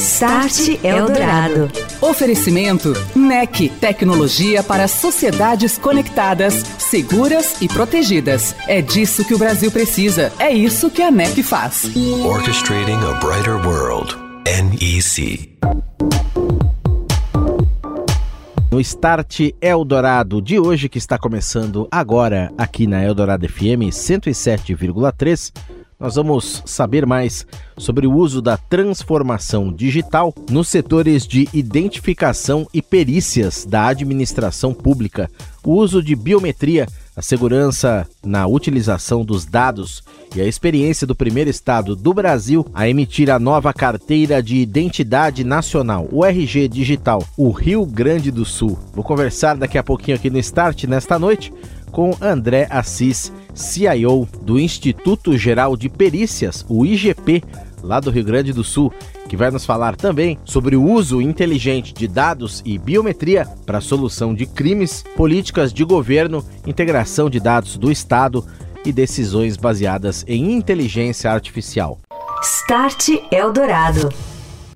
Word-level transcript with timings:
Start 0.00 0.82
Eldorado. 0.82 1.70
Oferecimento 2.00 2.94
NEC, 3.14 3.68
tecnologia 3.68 4.62
para 4.62 4.88
sociedades 4.88 5.76
conectadas, 5.76 6.54
seguras 6.78 7.60
e 7.60 7.68
protegidas. 7.68 8.56
É 8.66 8.80
disso 8.80 9.26
que 9.26 9.34
o 9.34 9.38
Brasil 9.38 9.70
precisa. 9.70 10.32
É 10.38 10.50
isso 10.50 10.90
que 10.90 11.02
a 11.02 11.10
NEC 11.10 11.42
faz. 11.42 11.84
Orchestrating 12.24 12.96
a 12.96 13.12
brighter 13.20 13.56
world. 13.66 14.16
NEC. 14.46 15.58
No 18.72 18.80
Start 18.80 19.52
Eldorado 19.60 20.40
de 20.40 20.58
hoje, 20.58 20.88
que 20.88 20.96
está 20.96 21.18
começando 21.18 21.86
agora 21.90 22.50
aqui 22.56 22.86
na 22.86 23.04
Eldorado 23.04 23.46
FM 23.46 23.92
107,3 23.92 25.52
nós 26.00 26.14
vamos 26.14 26.62
saber 26.64 27.04
mais 27.04 27.46
sobre 27.76 28.06
o 28.06 28.12
uso 28.12 28.40
da 28.40 28.56
transformação 28.56 29.70
digital 29.70 30.34
nos 30.50 30.68
setores 30.68 31.26
de 31.26 31.46
identificação 31.52 32.66
e 32.72 32.80
perícias 32.80 33.66
da 33.66 33.86
administração 33.88 34.72
pública, 34.72 35.30
o 35.62 35.74
uso 35.74 36.02
de 36.02 36.16
biometria, 36.16 36.88
a 37.14 37.20
segurança 37.20 38.08
na 38.24 38.46
utilização 38.46 39.22
dos 39.22 39.44
dados 39.44 40.02
e 40.34 40.40
a 40.40 40.46
experiência 40.46 41.06
do 41.06 41.14
primeiro 41.14 41.50
estado 41.50 41.94
do 41.94 42.14
Brasil 42.14 42.66
a 42.72 42.88
emitir 42.88 43.30
a 43.30 43.38
nova 43.38 43.74
carteira 43.74 44.42
de 44.42 44.56
identidade 44.56 45.44
nacional, 45.44 46.08
o 46.10 46.24
RG 46.24 46.68
Digital, 46.68 47.22
o 47.36 47.50
Rio 47.50 47.84
Grande 47.84 48.30
do 48.30 48.44
Sul. 48.44 48.78
Vou 48.94 49.04
conversar 49.04 49.56
daqui 49.56 49.76
a 49.76 49.82
pouquinho 49.82 50.16
aqui 50.16 50.30
no 50.30 50.38
Start 50.38 50.84
nesta 50.84 51.18
noite 51.18 51.52
com 51.90 52.16
André 52.20 52.66
Assis, 52.70 53.32
CIO 53.54 54.28
do 54.42 54.58
Instituto 54.58 55.36
Geral 55.36 55.76
de 55.76 55.88
Perícias, 55.88 56.64
o 56.68 56.86
IGP, 56.86 57.42
lá 57.82 58.00
do 58.00 58.10
Rio 58.10 58.24
Grande 58.24 58.52
do 58.52 58.64
Sul, 58.64 58.92
que 59.28 59.36
vai 59.36 59.50
nos 59.50 59.64
falar 59.64 59.94
também 59.94 60.38
sobre 60.44 60.74
o 60.76 60.82
uso 60.82 61.20
inteligente 61.20 61.94
de 61.94 62.08
dados 62.08 62.62
e 62.64 62.78
biometria 62.78 63.46
para 63.64 63.78
a 63.78 63.80
solução 63.80 64.34
de 64.34 64.44
crimes, 64.46 65.04
políticas 65.16 65.72
de 65.72 65.84
governo, 65.84 66.44
integração 66.66 67.30
de 67.30 67.38
dados 67.38 67.76
do 67.76 67.92
Estado 67.92 68.44
e 68.84 68.92
decisões 68.92 69.56
baseadas 69.56 70.24
em 70.26 70.52
inteligência 70.52 71.30
artificial. 71.30 71.98
Start 72.42 73.08
Eldorado. 73.30 74.08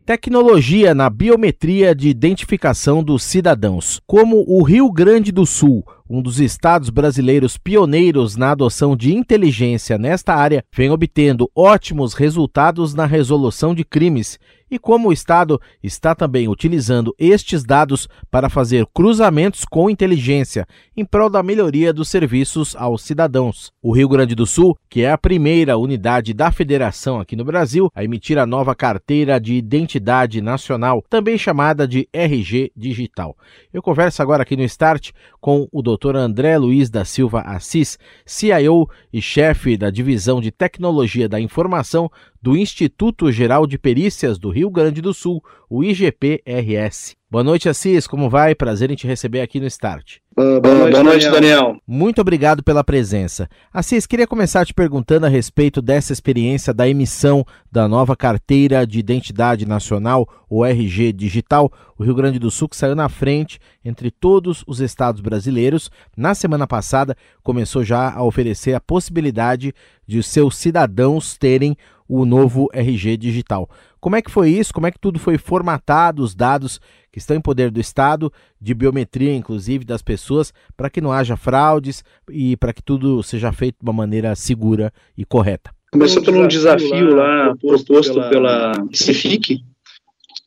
Tecnologia 0.06 0.94
na 0.94 1.08
biometria 1.08 1.94
de 1.94 2.10
identificação 2.10 3.02
dos 3.02 3.24
cidadãos. 3.24 4.02
Como 4.06 4.44
o 4.46 4.62
Rio 4.62 4.92
Grande 4.92 5.32
do 5.32 5.46
Sul, 5.46 5.82
um 6.06 6.20
dos 6.20 6.40
estados 6.40 6.90
brasileiros 6.90 7.56
pioneiros 7.56 8.36
na 8.36 8.50
adoção 8.50 8.94
de 8.94 9.14
inteligência 9.14 9.96
nesta 9.96 10.34
área, 10.34 10.62
vem 10.70 10.90
obtendo 10.90 11.50
ótimos 11.56 12.12
resultados 12.12 12.92
na 12.92 13.06
resolução 13.06 13.74
de 13.74 13.82
crimes 13.82 14.38
e 14.74 14.78
como 14.78 15.08
o 15.08 15.12
Estado 15.12 15.60
está 15.80 16.16
também 16.16 16.48
utilizando 16.48 17.14
estes 17.16 17.62
dados 17.62 18.08
para 18.28 18.50
fazer 18.50 18.84
cruzamentos 18.92 19.64
com 19.64 19.88
inteligência 19.88 20.66
em 20.96 21.04
prol 21.04 21.30
da 21.30 21.44
melhoria 21.44 21.92
dos 21.92 22.08
serviços 22.08 22.74
aos 22.74 23.02
cidadãos. 23.02 23.72
O 23.80 23.92
Rio 23.92 24.08
Grande 24.08 24.34
do 24.34 24.44
Sul, 24.44 24.76
que 24.90 25.02
é 25.02 25.12
a 25.12 25.18
primeira 25.18 25.78
unidade 25.78 26.34
da 26.34 26.50
federação 26.50 27.20
aqui 27.20 27.36
no 27.36 27.44
Brasil 27.44 27.88
a 27.94 28.02
emitir 28.02 28.36
a 28.36 28.44
nova 28.44 28.74
carteira 28.74 29.38
de 29.38 29.54
identidade 29.54 30.40
nacional, 30.40 31.04
também 31.08 31.38
chamada 31.38 31.86
de 31.86 32.08
RG 32.12 32.72
Digital. 32.76 33.36
Eu 33.72 33.80
converso 33.80 34.22
agora 34.22 34.42
aqui 34.42 34.56
no 34.56 34.64
Start 34.64 35.12
com 35.40 35.68
o 35.70 35.82
Dr. 35.82 36.16
André 36.16 36.58
Luiz 36.58 36.90
da 36.90 37.04
Silva 37.04 37.42
Assis, 37.42 37.96
CIO 38.26 38.88
e 39.12 39.22
chefe 39.22 39.76
da 39.76 39.88
divisão 39.88 40.40
de 40.40 40.50
tecnologia 40.50 41.28
da 41.28 41.38
informação 41.38 42.10
do 42.44 42.58
Instituto 42.58 43.32
Geral 43.32 43.66
de 43.66 43.78
Perícias 43.78 44.38
do 44.38 44.50
Rio 44.50 44.68
Grande 44.68 45.00
do 45.00 45.14
Sul, 45.14 45.42
o 45.66 45.82
IGP-RS. 45.82 47.16
Boa 47.30 47.42
noite, 47.42 47.70
Assis. 47.70 48.06
Como 48.06 48.28
vai? 48.28 48.54
Prazer 48.54 48.90
em 48.90 48.94
te 48.94 49.06
receber 49.06 49.40
aqui 49.40 49.58
no 49.58 49.66
Start. 49.66 50.18
Boa, 50.36 50.60
boa, 50.60 50.74
noite, 50.74 50.92
boa 50.92 51.04
noite, 51.04 51.30
Daniel. 51.30 51.76
Muito 51.86 52.20
obrigado 52.20 52.62
pela 52.62 52.84
presença. 52.84 53.48
Assis, 53.72 54.06
queria 54.06 54.26
começar 54.26 54.66
te 54.66 54.74
perguntando 54.74 55.26
a 55.26 55.28
respeito 55.28 55.80
dessa 55.80 56.12
experiência 56.12 56.74
da 56.74 56.88
emissão 56.88 57.44
da 57.72 57.88
nova 57.88 58.14
carteira 58.14 58.86
de 58.86 58.98
identidade 58.98 59.66
nacional, 59.66 60.28
o 60.48 60.64
RG 60.64 61.12
Digital. 61.12 61.72
O 61.96 62.04
Rio 62.04 62.14
Grande 62.14 62.38
do 62.38 62.50
Sul 62.50 62.68
que 62.68 62.76
saiu 62.76 62.94
na 62.94 63.08
frente 63.08 63.58
entre 63.84 64.10
todos 64.10 64.62
os 64.66 64.80
estados 64.80 65.20
brasileiros. 65.20 65.90
Na 66.16 66.34
semana 66.34 66.66
passada, 66.66 67.16
começou 67.42 67.82
já 67.82 68.12
a 68.12 68.22
oferecer 68.22 68.74
a 68.74 68.80
possibilidade 68.80 69.72
de 70.06 70.18
os 70.18 70.26
seus 70.26 70.56
cidadãos 70.56 71.36
terem 71.38 71.76
o 72.08 72.24
novo 72.24 72.68
RG 72.72 73.16
digital. 73.16 73.68
Como 74.00 74.16
é 74.16 74.22
que 74.22 74.30
foi 74.30 74.50
isso? 74.50 74.72
Como 74.72 74.86
é 74.86 74.90
que 74.90 74.98
tudo 74.98 75.18
foi 75.18 75.38
formatado, 75.38 76.22
os 76.22 76.34
dados 76.34 76.80
que 77.10 77.18
estão 77.18 77.36
em 77.36 77.40
poder 77.40 77.70
do 77.70 77.80
Estado, 77.80 78.32
de 78.60 78.74
biometria, 78.74 79.34
inclusive, 79.34 79.84
das 79.84 80.02
pessoas, 80.02 80.52
para 80.76 80.90
que 80.90 81.00
não 81.00 81.12
haja 81.12 81.36
fraudes 81.36 82.04
e 82.30 82.56
para 82.56 82.72
que 82.72 82.82
tudo 82.82 83.22
seja 83.22 83.52
feito 83.52 83.76
de 83.78 83.84
uma 83.84 83.92
maneira 83.92 84.34
segura 84.34 84.92
e 85.16 85.24
correta? 85.24 85.70
Começou 85.92 86.22
por 86.22 86.34
um 86.34 86.46
desafio 86.46 87.14
lá 87.14 87.54
proposto 87.56 88.14
pela 88.28 88.72
CIFIC 88.92 89.62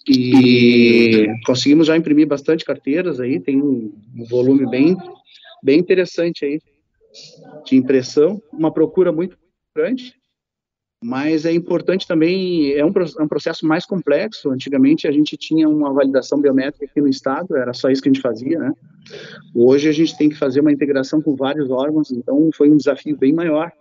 e 0.10 1.28
conseguimos 1.46 1.88
já 1.88 1.98
imprimir 1.98 2.28
bastante 2.28 2.66
carteiras 2.66 3.20
aí, 3.20 3.40
tem 3.40 3.62
um 3.62 3.92
volume 4.30 4.70
bem, 4.70 4.96
bem 5.64 5.80
interessante 5.80 6.46
aí 6.46 6.60
de 7.66 7.76
impressão, 7.76 8.42
uma 8.54 8.72
procura 8.72 9.12
muito 9.12 9.38
grande 9.76 10.14
mas 11.04 11.46
é 11.46 11.52
importante 11.52 12.08
também, 12.08 12.72
é 12.74 12.84
um, 12.84 12.92
é 13.20 13.24
um, 13.24 13.28
processo 13.28 13.68
mais 13.68 13.86
complexo. 13.86 14.50
Antigamente 14.50 15.08
a 15.08 15.12
gente 15.12 15.38
tinha 15.38 15.70
uma 15.70 15.94
validação 15.94 16.42
biométrica 16.42 16.86
aqui 16.86 17.00
no 17.00 17.08
estado, 17.08 17.56
era 17.56 17.74
só 17.74 17.90
isso 17.90 18.02
que 18.02 18.10
a 18.10 18.14
gente 18.14 18.22
fazia, 18.22 18.58
né? 18.58 18.74
Hoje 19.54 19.88
a 19.88 19.92
gente 19.92 20.18
tem 20.18 20.28
que 20.28 20.38
fazer 20.38 20.60
uma 20.60 20.72
integração 20.72 21.22
com 21.22 21.36
vários 21.36 21.70
órgãos, 21.70 22.12
então 22.12 22.50
foi 22.56 22.70
um 22.70 22.78
desafio 22.78 23.16
bem 23.16 23.32
maior 23.32 23.72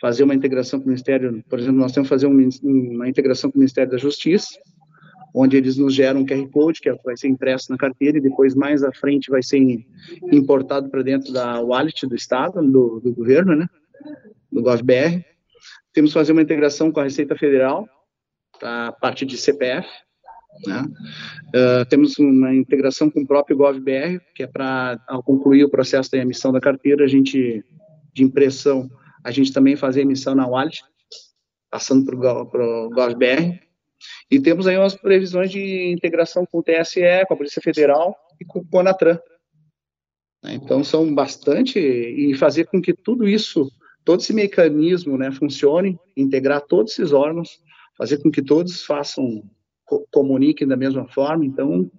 fazer 0.00 0.22
uma 0.22 0.34
integração 0.34 0.78
com 0.78 0.86
o 0.86 0.88
Ministério, 0.88 1.42
por 1.48 1.58
exemplo, 1.58 1.78
nós 1.78 1.92
temos 1.92 2.08
que 2.08 2.14
fazer 2.14 2.26
um, 2.26 2.48
uma 2.62 3.08
integração 3.08 3.50
com 3.50 3.56
o 3.56 3.60
Ministério 3.60 3.90
da 3.90 3.96
Justiça, 3.96 4.48
onde 5.34 5.56
eles 5.56 5.76
nos 5.76 5.92
geram 5.92 6.20
um 6.20 6.26
QR 6.26 6.48
Code 6.50 6.80
que 6.80 6.92
vai 7.04 7.16
ser 7.16 7.28
impresso 7.28 7.70
na 7.70 7.76
carteira 7.76 8.18
e 8.18 8.20
depois 8.20 8.54
mais 8.54 8.84
à 8.84 8.92
frente 8.92 9.30
vai 9.30 9.42
ser 9.42 9.58
importado 10.30 10.88
para 10.88 11.02
dentro 11.02 11.32
da 11.32 11.60
wallet 11.60 12.06
do 12.06 12.14
estado, 12.14 12.62
do, 12.62 13.00
do 13.00 13.12
governo, 13.12 13.56
né? 13.56 13.66
Do 14.52 14.62
GovBR 14.62 15.24
temos 15.94 16.10
que 16.10 16.18
fazer 16.18 16.32
uma 16.32 16.42
integração 16.42 16.90
com 16.90 17.00
a 17.00 17.04
Receita 17.04 17.36
Federal, 17.36 17.88
a 18.60 18.92
parte 18.92 19.24
de 19.24 19.38
CPF. 19.38 19.88
Né? 20.66 20.84
Uh, 21.48 21.84
temos 21.88 22.18
uma 22.18 22.54
integração 22.54 23.08
com 23.08 23.20
o 23.20 23.26
próprio 23.26 23.56
GovBR, 23.56 24.20
que 24.34 24.42
é 24.42 24.46
para, 24.46 25.00
ao 25.08 25.22
concluir 25.22 25.64
o 25.64 25.70
processo 25.70 26.10
da 26.10 26.18
emissão 26.18 26.52
da 26.52 26.60
carteira, 26.60 27.04
a 27.04 27.08
gente, 27.08 27.64
de 28.12 28.24
impressão, 28.24 28.90
a 29.22 29.30
gente 29.30 29.52
também 29.52 29.76
fazer 29.76 30.02
emissão 30.02 30.34
na 30.34 30.46
wallet, 30.46 30.82
passando 31.70 32.04
para 32.04 32.64
o 32.64 32.90
GovBR. 32.90 33.60
E 34.30 34.40
temos 34.40 34.66
aí 34.66 34.76
umas 34.76 34.96
previsões 34.96 35.50
de 35.50 35.92
integração 35.92 36.44
com 36.44 36.58
o 36.58 36.62
TSE, 36.62 37.00
com 37.26 37.34
a 37.34 37.36
Polícia 37.36 37.62
Federal 37.62 38.16
e 38.40 38.44
com 38.44 38.58
o 38.58 38.66
CONATRAN. 38.66 39.18
Então, 40.46 40.84
são 40.84 41.14
bastante, 41.14 41.78
e 41.78 42.34
fazer 42.34 42.66
com 42.66 42.82
que 42.82 42.92
tudo 42.92 43.26
isso 43.26 43.70
todo 44.04 44.20
esse 44.20 44.32
mecanismo 44.32 45.16
né, 45.16 45.32
funcione, 45.32 45.98
integrar 46.16 46.60
todos 46.60 46.92
esses 46.92 47.12
órgãos, 47.12 47.60
fazer 47.96 48.18
com 48.18 48.30
que 48.30 48.42
todos 48.42 48.84
façam, 48.84 49.42
co 49.84 50.06
comuniquem 50.12 50.68
da 50.68 50.76
mesma 50.76 51.06
forma. 51.08 51.44
Então, 51.44 51.90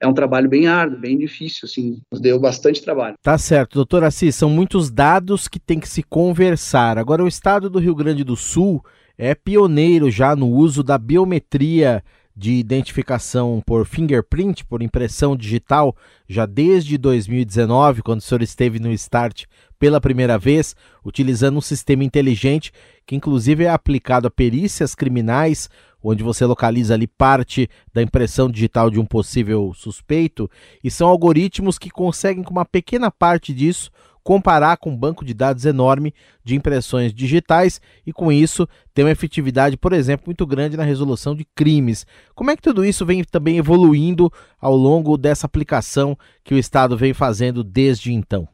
é 0.00 0.06
um 0.06 0.14
trabalho 0.14 0.48
bem 0.48 0.66
árduo, 0.66 0.98
bem 0.98 1.16
difícil, 1.16 1.60
assim, 1.66 2.00
nos 2.10 2.20
deu 2.20 2.38
bastante 2.40 2.82
trabalho. 2.82 3.14
Tá 3.22 3.38
certo, 3.38 3.74
doutor 3.74 4.02
Assis, 4.02 4.34
são 4.34 4.50
muitos 4.50 4.90
dados 4.90 5.46
que 5.46 5.60
tem 5.60 5.78
que 5.78 5.88
se 5.88 6.02
conversar. 6.02 6.98
Agora, 6.98 7.22
o 7.22 7.28
estado 7.28 7.70
do 7.70 7.78
Rio 7.78 7.94
Grande 7.94 8.24
do 8.24 8.36
Sul 8.36 8.84
é 9.16 9.34
pioneiro 9.34 10.10
já 10.10 10.34
no 10.34 10.48
uso 10.48 10.82
da 10.82 10.98
biometria 10.98 12.02
de 12.34 12.52
identificação 12.52 13.62
por 13.64 13.86
fingerprint, 13.86 14.64
por 14.64 14.82
impressão 14.82 15.36
digital, 15.36 15.94
já 16.28 16.46
desde 16.46 16.96
2019, 16.96 18.02
quando 18.02 18.20
o 18.20 18.22
senhor 18.22 18.42
esteve 18.42 18.78
no 18.78 18.90
Start 18.92 19.44
pela 19.78 20.00
primeira 20.00 20.38
vez, 20.38 20.74
utilizando 21.04 21.58
um 21.58 21.60
sistema 21.60 22.04
inteligente 22.04 22.72
que 23.06 23.16
inclusive 23.16 23.64
é 23.64 23.70
aplicado 23.70 24.28
a 24.28 24.30
perícias 24.30 24.94
criminais 24.94 25.68
onde 26.02 26.22
você 26.22 26.44
localiza 26.44 26.94
ali 26.94 27.06
parte 27.06 27.68
da 27.94 28.02
impressão 28.02 28.50
digital 28.50 28.90
de 28.90 28.98
um 28.98 29.06
possível 29.06 29.72
suspeito, 29.74 30.50
e 30.82 30.90
são 30.90 31.08
algoritmos 31.08 31.78
que 31.78 31.90
conseguem, 31.90 32.42
com 32.42 32.50
uma 32.50 32.64
pequena 32.64 33.10
parte 33.10 33.54
disso, 33.54 33.90
comparar 34.22 34.76
com 34.76 34.90
um 34.90 34.96
banco 34.96 35.24
de 35.24 35.34
dados 35.34 35.64
enorme 35.64 36.14
de 36.44 36.54
impressões 36.54 37.12
digitais 37.12 37.80
e, 38.06 38.12
com 38.12 38.30
isso, 38.30 38.68
ter 38.94 39.02
uma 39.02 39.10
efetividade, 39.10 39.76
por 39.76 39.92
exemplo, 39.92 40.26
muito 40.26 40.46
grande 40.46 40.76
na 40.76 40.84
resolução 40.84 41.34
de 41.34 41.44
crimes. 41.54 42.06
Como 42.34 42.50
é 42.50 42.56
que 42.56 42.62
tudo 42.62 42.84
isso 42.84 43.04
vem 43.04 43.24
também 43.24 43.58
evoluindo 43.58 44.32
ao 44.60 44.76
longo 44.76 45.16
dessa 45.16 45.46
aplicação 45.46 46.16
que 46.44 46.54
o 46.54 46.58
Estado 46.58 46.96
vem 46.96 47.12
fazendo 47.12 47.64
desde 47.64 48.12
então? 48.12 48.48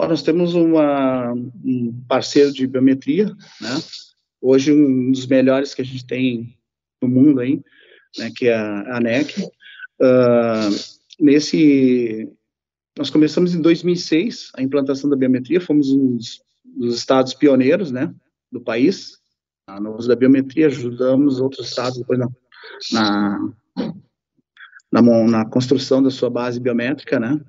Nós 0.00 0.22
temos 0.22 0.54
uma, 0.54 1.32
um 1.32 1.92
parceiro 2.06 2.52
de 2.52 2.66
biometria, 2.66 3.26
né? 3.60 3.82
hoje 4.40 4.72
um 4.72 5.10
dos 5.10 5.26
melhores 5.26 5.74
que 5.74 5.82
a 5.82 5.84
gente 5.84 6.06
tem 6.06 6.56
no 7.02 7.08
mundo 7.08 7.40
aí, 7.40 7.60
né, 8.16 8.30
que 8.34 8.48
é 8.48 8.54
a 8.54 8.96
ANEC. 8.96 9.42
Uh, 10.00 10.98
nesse, 11.18 12.28
nós 12.98 13.10
começamos 13.10 13.54
em 13.54 13.62
2006 13.62 14.50
a 14.54 14.62
implantação 14.62 15.08
da 15.08 15.16
biometria, 15.16 15.60
fomos 15.60 15.90
um 15.90 16.16
dos, 16.16 16.42
dos 16.64 16.96
estados 16.96 17.32
pioneiros, 17.32 17.92
né, 17.92 18.12
do 18.50 18.60
país, 18.60 19.18
no 19.80 19.96
uso 19.96 20.08
da 20.08 20.16
biometria, 20.16 20.66
ajudamos 20.66 21.40
outros 21.40 21.68
estados 21.68 21.98
depois 21.98 22.18
na, 22.18 22.28
na, 22.92 23.52
na, 24.90 25.02
na 25.02 25.44
construção 25.46 26.02
da 26.02 26.10
sua 26.10 26.28
base 26.28 26.58
biométrica, 26.58 27.20
né, 27.20 27.40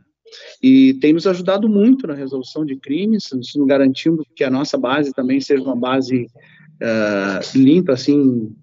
e 0.61 0.93
tem 0.95 1.13
nos 1.13 1.25
ajudado 1.25 1.67
muito 1.67 2.05
na 2.05 2.13
resolução 2.13 2.63
de 2.63 2.75
crimes, 2.75 3.29
nos 3.33 3.51
garantindo 3.65 4.23
que 4.35 4.43
a 4.43 4.49
nossa 4.51 4.77
base 4.77 5.11
também 5.13 5.41
seja 5.41 5.63
uma 5.63 5.75
base 5.75 6.25
uh, 6.25 7.57
limpa, 7.57 7.93
assim, 7.93 8.55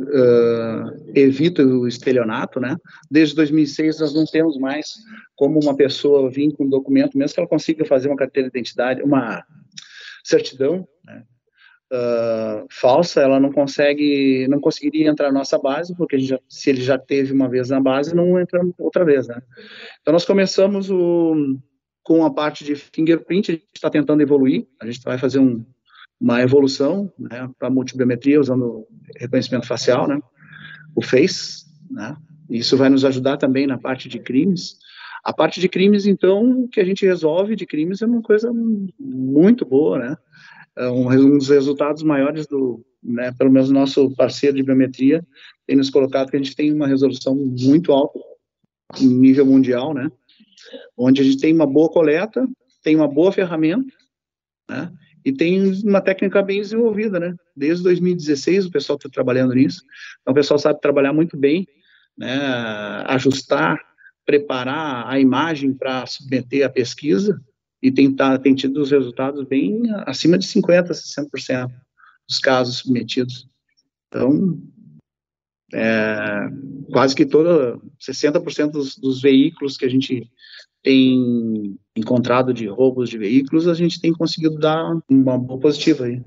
uh, 0.00 1.12
evita 1.14 1.62
o 1.64 1.86
estelionato, 1.86 2.60
né? 2.60 2.76
Desde 3.10 3.34
2006 3.36 4.00
nós 4.00 4.14
não 4.14 4.24
temos 4.24 4.58
mais 4.58 4.94
como 5.34 5.58
uma 5.60 5.76
pessoa 5.76 6.30
vir 6.30 6.52
com 6.52 6.64
um 6.64 6.70
documento, 6.70 7.16
mesmo 7.16 7.34
que 7.34 7.40
ela 7.40 7.48
consiga 7.48 7.84
fazer 7.84 8.08
uma 8.08 8.16
carteira 8.16 8.50
de 8.50 8.58
identidade, 8.58 9.02
uma 9.02 9.44
certidão, 10.24 10.86
né? 11.04 11.22
Uh, 11.92 12.66
falsa, 12.68 13.20
ela 13.20 13.38
não 13.38 13.52
consegue, 13.52 14.48
não 14.48 14.60
conseguiria 14.60 15.08
entrar 15.08 15.28
na 15.28 15.38
nossa 15.38 15.56
base, 15.56 15.94
porque 15.94 16.18
já, 16.18 16.40
se 16.48 16.68
ele 16.68 16.80
já 16.80 16.98
teve 16.98 17.32
uma 17.32 17.48
vez 17.48 17.70
na 17.70 17.80
base, 17.80 18.12
não 18.12 18.40
entra 18.40 18.60
outra 18.76 19.04
vez, 19.04 19.28
né? 19.28 19.40
Então 20.00 20.12
nós 20.12 20.24
começamos 20.24 20.90
o, 20.90 21.56
com 22.02 22.24
a 22.24 22.34
parte 22.34 22.64
de 22.64 22.74
fingerprint, 22.74 23.50
a 23.50 23.54
gente 23.54 23.66
está 23.72 23.88
tentando 23.88 24.20
evoluir, 24.20 24.66
a 24.80 24.86
gente 24.86 25.00
vai 25.04 25.16
fazer 25.16 25.38
um, 25.38 25.64
uma 26.20 26.40
evolução 26.40 27.12
né, 27.18 27.48
para 27.58 27.70
multibiometria 27.70 28.40
usando 28.40 28.86
reconhecimento 29.16 29.66
facial, 29.66 30.08
né, 30.08 30.18
o 30.94 31.02
Face, 31.02 31.64
né, 31.90 32.16
isso 32.48 32.76
vai 32.76 32.88
nos 32.88 33.04
ajudar 33.04 33.36
também 33.36 33.66
na 33.66 33.78
parte 33.78 34.08
de 34.08 34.18
crimes. 34.18 34.76
A 35.24 35.32
parte 35.32 35.60
de 35.60 35.68
crimes, 35.68 36.06
então, 36.06 36.68
que 36.68 36.80
a 36.80 36.84
gente 36.84 37.04
resolve 37.04 37.56
de 37.56 37.66
crimes 37.66 38.00
é 38.00 38.06
uma 38.06 38.22
coisa 38.22 38.50
muito 38.98 39.64
boa, 39.64 39.98
né, 39.98 40.16
é 40.76 40.88
um, 40.88 41.10
um 41.10 41.38
dos 41.38 41.48
resultados 41.48 42.02
maiores 42.02 42.46
do, 42.46 42.84
né, 43.02 43.32
pelo 43.32 43.50
menos 43.50 43.70
nosso 43.70 44.14
parceiro 44.14 44.56
de 44.56 44.62
biometria 44.62 45.24
tem 45.66 45.76
nos 45.76 45.90
colocado 45.90 46.30
que 46.30 46.36
a 46.36 46.38
gente 46.38 46.54
tem 46.54 46.72
uma 46.72 46.86
resolução 46.86 47.34
muito 47.34 47.92
alta 47.92 48.18
em 49.00 49.08
nível 49.08 49.44
mundial, 49.44 49.92
né, 49.92 50.10
onde 50.96 51.20
a 51.20 51.24
gente 51.24 51.38
tem 51.38 51.52
uma 51.52 51.66
boa 51.66 51.88
coleta, 51.90 52.46
tem 52.82 52.94
uma 52.94 53.08
boa 53.08 53.32
ferramenta, 53.32 53.92
né, 54.70 54.92
e 55.26 55.32
tem 55.32 55.72
uma 55.82 56.00
técnica 56.00 56.40
bem 56.40 56.60
desenvolvida, 56.60 57.18
né? 57.18 57.34
Desde 57.56 57.82
2016 57.82 58.66
o 58.66 58.70
pessoal 58.70 58.96
está 58.96 59.08
trabalhando 59.08 59.54
nisso, 59.54 59.82
então 60.22 60.30
o 60.30 60.34
pessoal 60.34 60.56
sabe 60.56 60.80
trabalhar 60.80 61.12
muito 61.12 61.36
bem, 61.36 61.66
né? 62.16 62.38
Ajustar, 63.08 63.76
preparar 64.24 65.04
a 65.08 65.18
imagem 65.18 65.74
para 65.74 66.06
submeter 66.06 66.64
a 66.64 66.70
pesquisa 66.70 67.42
e 67.82 67.90
tentar 67.90 68.38
tem 68.38 68.54
tido 68.54 68.80
os 68.80 68.92
resultados 68.92 69.42
bem 69.42 69.82
acima 70.06 70.38
de 70.38 70.46
50, 70.46 70.92
60% 70.92 71.72
dos 72.28 72.38
casos 72.38 72.78
submetidos. 72.78 73.48
Então, 74.06 74.62
é, 75.74 76.48
quase 76.92 77.16
que 77.16 77.26
toda 77.26 77.80
60% 78.00 78.70
dos, 78.70 78.96
dos 78.96 79.20
veículos 79.20 79.76
que 79.76 79.84
a 79.84 79.90
gente 79.90 80.30
tem 80.86 81.76
encontrado 81.96 82.54
de 82.54 82.68
roubos 82.68 83.10
de 83.10 83.18
veículos, 83.18 83.66
a 83.66 83.74
gente 83.74 84.00
tem 84.00 84.12
conseguido 84.12 84.56
dar 84.56 84.96
uma 85.10 85.36
boa 85.36 85.58
positiva 85.58 86.04
aí. 86.04 86.22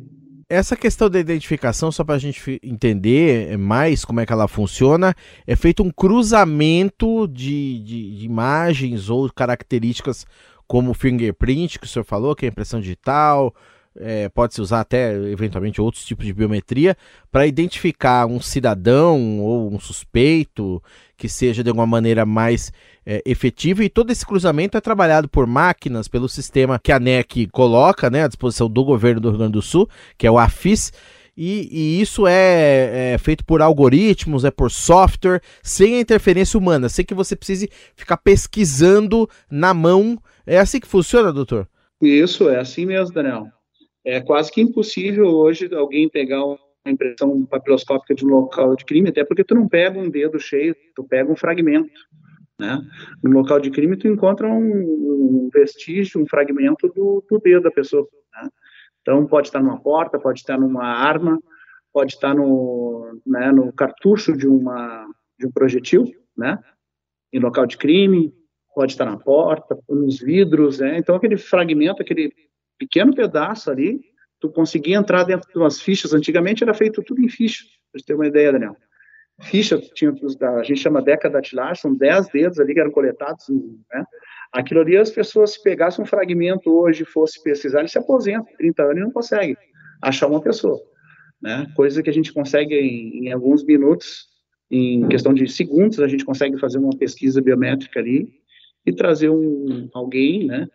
Essa 0.50 0.76
questão 0.76 1.10
da 1.10 1.18
identificação, 1.18 1.94
só 1.94 2.04
para 2.04 2.16
a 2.16 2.20
gente 2.20 2.60
entender 2.62 3.58
mais 3.58 4.04
como 4.04 4.20
é 4.20 4.26
que 4.26 4.34
ela 4.34 4.50
funciona, 4.50 5.16
é 5.48 5.56
feito 5.56 5.82
um 5.82 5.90
cruzamento 5.90 7.26
de, 7.26 7.80
de, 7.80 8.18
de 8.18 8.26
imagens 8.26 9.10
ou 9.10 9.32
características 9.32 10.26
como 10.68 10.94
fingerprint, 10.94 11.80
que 11.80 11.86
o 11.86 11.88
senhor 11.88 12.04
falou, 12.04 12.36
que 12.36 12.46
é 12.46 12.50
impressão 12.50 12.82
digital, 12.82 13.56
é, 14.00 14.30
pode-se 14.30 14.62
usar 14.62 14.80
até 14.82 15.14
eventualmente 15.14 15.82
outros 15.82 16.06
tipos 16.06 16.26
de 16.26 16.34
biometria 16.34 16.96
para 17.32 17.46
identificar 17.46 18.26
um 18.26 18.40
cidadão 18.40 19.40
ou 19.40 19.74
um 19.74 19.80
suspeito 19.80 20.82
que 21.18 21.28
seja 21.28 21.64
de 21.64 21.70
alguma 21.70 21.86
maneira 21.86 22.26
mais 22.26 22.72
é, 23.06 23.22
efetivo 23.26 23.84
e 23.84 23.90
todo 23.90 24.12
esse 24.12 24.26
cruzamento 24.26 24.78
é 24.78 24.82
trabalhado 24.82 25.28
por 25.28 25.46
máquinas, 25.46 26.08
pelo 26.08 26.30
sistema 26.30 26.80
que 26.80 26.92
a 26.92 27.00
NEC 27.00 27.48
coloca 27.52 28.10
né, 28.10 28.24
à 28.24 28.28
disposição 28.28 28.70
do 28.70 28.84
governo 28.84 29.20
do 29.20 29.30
Rio 29.30 29.40
Grande 29.40 29.54
do 29.54 29.62
Sul, 29.62 29.90
que 30.18 30.26
é 30.26 30.32
o 30.32 30.38
AFIS. 30.38 30.94
E, 31.36 31.70
e, 31.72 32.02
isso 32.02 32.28
é, 32.28 33.14
é, 33.14 33.18
feito 33.18 33.46
por 33.46 33.62
algoritmos, 33.62 34.44
é 34.44 34.52
por 34.52 34.70
software, 34.70 35.42
sem 35.64 35.96
a 35.96 36.02
interferência 36.02 36.58
humana, 36.58 36.90
sem 36.90 37.06
que 37.06 37.14
você 37.14 37.34
precise 37.34 37.70
ficar 37.96 38.18
pesquisando 38.18 39.30
na 39.50 39.74
mão. 39.74 40.22
É 40.46 40.60
assim 40.60 40.82
que 40.82 40.88
funciona, 40.88 41.32
doutor? 41.32 41.66
Isso, 42.02 42.50
é 42.50 42.60
assim 42.60 42.86
mesmo, 42.86 43.14
Daniel. 43.14 43.48
É 44.06 44.22
quase 44.22 44.52
que 44.52 44.62
impossível 44.62 45.28
hoje 45.28 45.74
alguém 45.74 46.10
pegar 46.10 46.44
uma 46.46 46.58
impressão 46.86 47.46
papiloscópica 47.46 48.16
de 48.16 48.26
um 48.26 48.30
local 48.30 48.76
de 48.76 48.86
crime, 48.86 49.10
até 49.10 49.24
porque 49.24 49.44
tu 49.44 49.56
não 49.56 49.68
pega 49.68 50.00
um 50.00 50.10
dedo 50.10 50.40
cheio, 50.40 50.76
tu 50.96 51.04
pega 51.04 51.32
um 51.32 51.36
fragmento. 51.36 52.00
Né? 52.60 52.82
No 53.24 53.32
local 53.32 53.60
de 53.60 53.72
crime, 53.72 53.96
tu 53.96 54.08
encontra 54.08 54.48
um, 54.48 55.46
um 55.46 55.50
vestígio, 55.54 56.22
um 56.22 56.28
fragmento 56.28 56.90
do, 56.90 57.24
do 57.30 57.40
dedo 57.40 57.64
da 57.64 57.72
pessoa. 57.72 58.08
Né? 58.34 58.50
Então, 59.02 59.26
pode 59.26 59.48
estar 59.48 59.62
numa 59.62 59.82
porta, 59.82 60.20
pode 60.20 60.40
estar 60.40 60.60
numa 60.60 60.84
arma, 60.84 61.40
pode 61.94 62.14
estar 62.14 62.36
no, 62.36 63.20
né, 63.26 63.52
no 63.52 63.72
cartucho 63.72 64.36
de, 64.36 64.48
uma, 64.48 65.08
de 65.40 65.48
um 65.48 65.52
projetil, 65.52 66.06
né? 66.38 66.60
em 67.32 67.40
local 67.40 67.66
de 67.66 67.78
crime, 67.78 68.34
pode 68.76 68.92
estar 68.92 69.06
na 69.06 69.18
porta, 69.18 69.78
nos 69.90 70.20
vidros. 70.20 70.80
Né? 70.80 70.98
Então, 70.98 71.16
aquele 71.16 71.38
fragmento, 71.38 72.02
aquele 72.02 72.34
pequeno 72.80 73.14
pedaço 73.14 73.70
ali, 73.70 74.00
tu 74.40 74.50
conseguia 74.50 74.98
entrar 74.98 75.24
dentro 75.26 75.48
de 75.52 75.60
umas 75.60 75.80
fichas. 75.80 76.14
Antigamente 76.14 76.64
era 76.64 76.74
feito 76.74 77.04
tudo 77.04 77.22
em 77.22 77.30
ficha, 77.30 77.64
para 77.92 78.02
ter 78.04 78.16
uma 78.16 78.26
ideia, 78.28 78.54
Daniel 78.54 78.76
ficha, 79.42 79.80
tinha, 79.94 80.14
a 80.58 80.64
gente 80.64 80.82
chama 80.82 81.02
década 81.02 81.36
datilar, 81.36 81.76
são 81.76 81.94
10 81.96 82.30
dedos 82.30 82.60
ali 82.60 82.74
que 82.74 82.80
eram 82.80 82.92
coletados, 82.92 83.46
né? 83.50 84.04
Aquilo 84.52 84.82
ali, 84.82 84.98
as 84.98 85.12
pessoas, 85.12 85.54
se 85.54 85.64
pegassem 85.64 86.04
um 86.04 86.08
fragmento 86.08 86.72
hoje 86.72 87.06
fosse 87.06 87.42
pesquisar, 87.44 87.80
ele 87.80 87.88
se 87.88 87.98
aposenta, 87.98 88.50
30 88.58 88.84
anos 88.84 88.98
e 88.98 89.02
não 89.02 89.12
consegue 89.12 89.56
achar 90.02 90.28
uma 90.28 90.42
pessoa, 90.42 90.80
né? 91.42 91.68
Coisa 91.76 92.02
que 92.02 92.10
a 92.10 92.14
gente 92.14 92.34
consegue 92.34 92.76
em, 92.76 93.28
em 93.28 93.32
alguns 93.32 93.64
minutos, 93.64 94.28
em 94.72 95.08
questão 95.08 95.34
de 95.34 95.48
segundos, 95.48 96.00
a 96.00 96.08
gente 96.08 96.26
consegue 96.26 96.60
fazer 96.60 96.80
uma 96.80 96.98
pesquisa 96.98 97.42
biométrica 97.42 98.00
ali 98.00 98.28
e 98.86 98.94
trazer 98.94 99.30
um, 99.30 99.90
alguém, 99.94 100.48
né? 100.48 100.68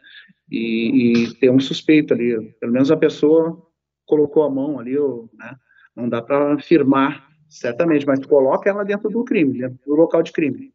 E, 0.55 1.25
e 1.25 1.35
ter 1.35 1.51
um 1.51 1.61
suspeito 1.61 2.15
ali, 2.15 2.41
pelo 2.61 2.73
menos 2.73 2.91
a 2.91 2.97
pessoa 2.97 3.61
colocou 4.07 4.43
a 4.43 4.51
mão 4.51 4.79
ali, 4.79 4.97
ou, 4.97 5.31
né? 5.35 5.57
Não 5.97 6.09
dá 6.09 6.21
para 6.21 6.55
afirmar 6.55 7.25
Certamente, 7.55 8.05
mas 8.05 8.19
coloca 8.27 8.69
ela 8.69 8.85
dentro 8.85 9.09
do 9.09 9.23
crime, 9.23 9.61
dentro 9.61 9.79
do 9.87 9.95
local 9.95 10.25
de 10.25 10.33
crime. 10.33 10.73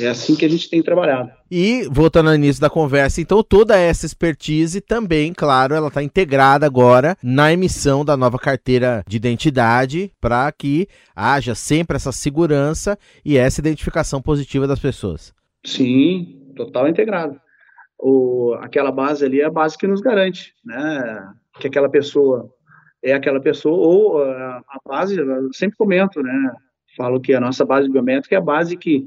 É 0.00 0.08
assim 0.08 0.34
que 0.34 0.44
a 0.44 0.48
gente 0.48 0.68
tem 0.68 0.82
trabalhado. 0.82 1.30
E, 1.48 1.88
voltando 1.88 2.30
ao 2.30 2.34
início 2.34 2.60
da 2.60 2.68
conversa, 2.68 3.20
então 3.20 3.44
toda 3.44 3.76
essa 3.76 4.06
expertise 4.06 4.80
também, 4.80 5.32
claro, 5.32 5.72
ela 5.72 5.86
está 5.86 6.02
integrada 6.02 6.66
agora 6.66 7.16
na 7.22 7.52
emissão 7.52 8.04
da 8.04 8.16
nova 8.16 8.38
carteira 8.38 9.04
de 9.06 9.16
identidade 9.16 10.12
para 10.20 10.50
que 10.50 10.88
haja 11.14 11.54
sempre 11.54 11.96
essa 11.96 12.10
segurança 12.10 12.98
e 13.24 13.36
essa 13.36 13.60
identificação 13.60 14.20
positiva 14.20 14.66
das 14.66 14.80
pessoas. 14.80 15.32
Sim, 15.64 16.52
total 16.56 16.88
integrado. 16.88 17.40
O, 18.02 18.54
aquela 18.60 18.90
base 18.90 19.24
ali 19.24 19.40
é 19.40 19.44
a 19.44 19.50
base 19.50 19.76
que 19.76 19.86
nos 19.86 20.00
garante, 20.00 20.54
né? 20.64 21.34
Que 21.58 21.66
aquela 21.66 21.88
pessoa 21.88 22.50
é 23.02 23.12
aquela 23.12 23.40
pessoa, 23.40 23.76
ou 23.76 24.22
a, 24.22 24.58
a 24.58 24.80
base, 24.84 25.18
eu 25.18 25.52
sempre 25.52 25.76
comento, 25.76 26.22
né? 26.22 26.52
Falo 26.96 27.20
que 27.20 27.32
a 27.32 27.40
nossa 27.40 27.64
base 27.64 27.88
biométrica 27.88 28.34
é 28.34 28.38
a 28.38 28.42
base 28.42 28.76
que 28.76 29.06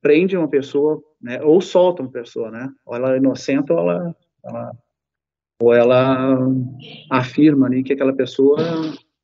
prende 0.00 0.36
uma 0.36 0.48
pessoa, 0.48 1.02
né? 1.20 1.42
Ou 1.42 1.60
solta 1.60 2.02
uma 2.02 2.10
pessoa, 2.10 2.50
né? 2.50 2.70
Ou 2.86 2.94
ela 2.94 3.14
é 3.14 3.18
inocente 3.18 3.72
ou 3.72 3.78
ela, 3.78 4.16
ela 4.44 4.72
ou 5.60 5.74
ela 5.74 6.38
afirma 7.10 7.66
ali 7.66 7.82
que 7.82 7.92
aquela 7.92 8.12
pessoa 8.12 8.58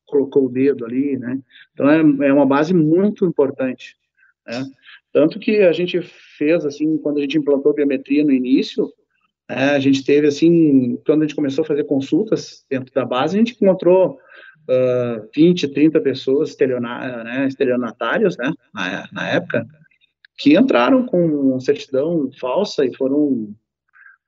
colocou 0.07 0.47
o 0.47 0.49
dedo 0.49 0.85
ali, 0.85 1.17
né? 1.17 1.39
Então 1.73 1.89
é, 1.89 2.01
é 2.29 2.33
uma 2.33 2.47
base 2.47 2.75
muito 2.75 3.25
importante, 3.25 3.97
né? 4.47 4.65
Tanto 5.15 5.39
que 5.39 5.59
a 5.59 5.73
gente 5.73 6.03
fez 6.37 6.67
assim, 6.67 6.99
quando 6.99 7.19
a 7.19 7.21
gente 7.21 7.39
implantou 7.39 7.71
a 7.71 7.75
biometria 7.75 8.25
no 8.25 8.33
início, 8.33 8.93
né, 9.49 9.71
a 9.71 9.79
gente 9.79 10.05
teve 10.05 10.27
assim, 10.27 11.01
quando 11.07 11.23
a 11.23 11.25
gente 11.25 11.37
começou 11.37 11.63
a 11.63 11.67
fazer 11.69 11.85
consultas 11.85 12.67
dentro 12.69 12.93
da 12.93 13.05
base, 13.05 13.37
a 13.37 13.39
gente 13.39 13.53
encontrou 13.53 14.19
uh, 14.69 15.29
20, 15.33 15.69
30 15.69 16.01
pessoas 16.01 16.49
estelionatárias, 16.51 17.25
né, 17.25 17.47
estelionatários, 17.47 18.37
né, 18.37 18.53
na, 18.75 19.09
na 19.13 19.29
época, 19.29 19.65
que 20.37 20.59
entraram 20.59 21.07
com 21.07 21.61
certidão 21.61 22.29
falsa 22.41 22.85
e 22.85 22.93
foram 22.97 23.55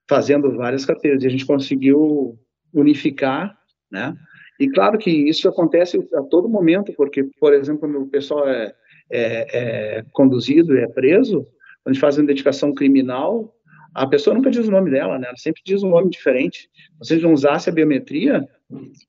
fazendo 0.09 0.57
várias 0.57 0.87
carteiras, 0.87 1.25
e 1.25 1.27
a 1.27 1.31
gente 1.31 1.47
conseguiu 1.47 2.39
unificar, 2.73 3.59
né, 3.91 4.17
e 4.61 4.69
claro 4.69 4.99
que 4.99 5.11
isso 5.11 5.49
acontece 5.49 5.99
a 6.15 6.23
todo 6.23 6.49
momento, 6.49 6.93
porque, 6.97 7.25
por 7.41 7.53
exemplo, 7.53 7.89
o 8.03 8.07
pessoal 8.07 8.49
é, 8.49 8.73
é, 9.11 9.99
é 9.99 10.05
conduzido 10.13 10.77
é 10.77 10.87
preso, 10.87 11.43
quando 11.83 11.89
a 11.89 11.93
gente 11.93 12.01
faz 12.01 12.19
a 12.19 12.23
identificação 12.23 12.75
criminal, 12.75 13.55
a 13.95 14.07
pessoa 14.07 14.35
nunca 14.35 14.51
diz 14.51 14.69
o 14.69 14.71
nome 14.71 14.91
dela, 14.91 15.19
né? 15.19 15.29
Ela 15.29 15.37
sempre 15.37 15.63
diz 15.65 15.83
um 15.83 15.89
nome 15.89 16.11
diferente. 16.11 16.69
Gente 17.03 17.23
não 17.23 17.33
usasse 17.33 17.71
a 17.71 17.73
biometria, 17.73 18.47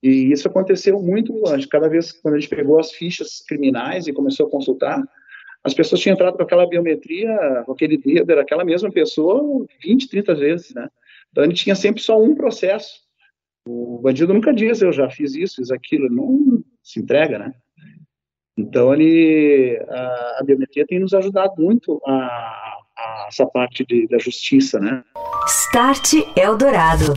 e 0.01 0.31
isso 0.31 0.47
aconteceu 0.47 1.01
muito, 1.01 1.33
cada 1.69 1.89
vez 1.89 2.11
quando 2.11 2.35
a 2.35 2.39
gente 2.39 2.55
pegou 2.55 2.79
as 2.79 2.91
fichas 2.91 3.43
criminais 3.45 4.07
e 4.07 4.13
começou 4.13 4.47
a 4.47 4.49
consultar, 4.49 5.03
as 5.63 5.73
pessoas 5.73 5.99
tinham 5.99 6.13
entrado 6.13 6.37
com 6.37 6.43
aquela 6.43 6.67
biometria, 6.67 7.63
com 7.65 7.73
aquele 7.73 7.97
dedo, 7.97 8.31
era 8.31 8.41
aquela 8.41 8.63
mesma 8.63 8.89
pessoa 8.89 9.65
20, 9.83 10.07
30 10.07 10.35
vezes, 10.35 10.73
né? 10.73 10.87
Então 11.31 11.43
ele 11.43 11.53
tinha 11.53 11.75
sempre 11.75 12.01
só 12.01 12.21
um 12.21 12.35
processo. 12.35 13.01
O 13.67 13.99
bandido 14.01 14.33
nunca 14.33 14.53
diz, 14.53 14.81
eu 14.81 14.93
já 14.93 15.09
fiz 15.09 15.35
isso, 15.35 15.57
fiz 15.57 15.71
aquilo, 15.71 16.09
não 16.09 16.63
se 16.81 17.01
entrega, 17.01 17.37
né? 17.37 17.53
Então 18.57 18.91
ele, 18.93 19.79
a, 19.87 20.37
a 20.39 20.43
biometria 20.43 20.85
tem 20.87 20.99
nos 20.99 21.13
ajudado 21.13 21.53
muito 21.59 22.01
a, 22.05 22.13
a 22.97 23.25
essa 23.27 23.45
parte 23.45 23.85
de, 23.85 24.07
da 24.07 24.17
justiça, 24.17 24.79
né? 24.79 25.03
Start 25.47 26.13
Eldorado. 26.35 27.13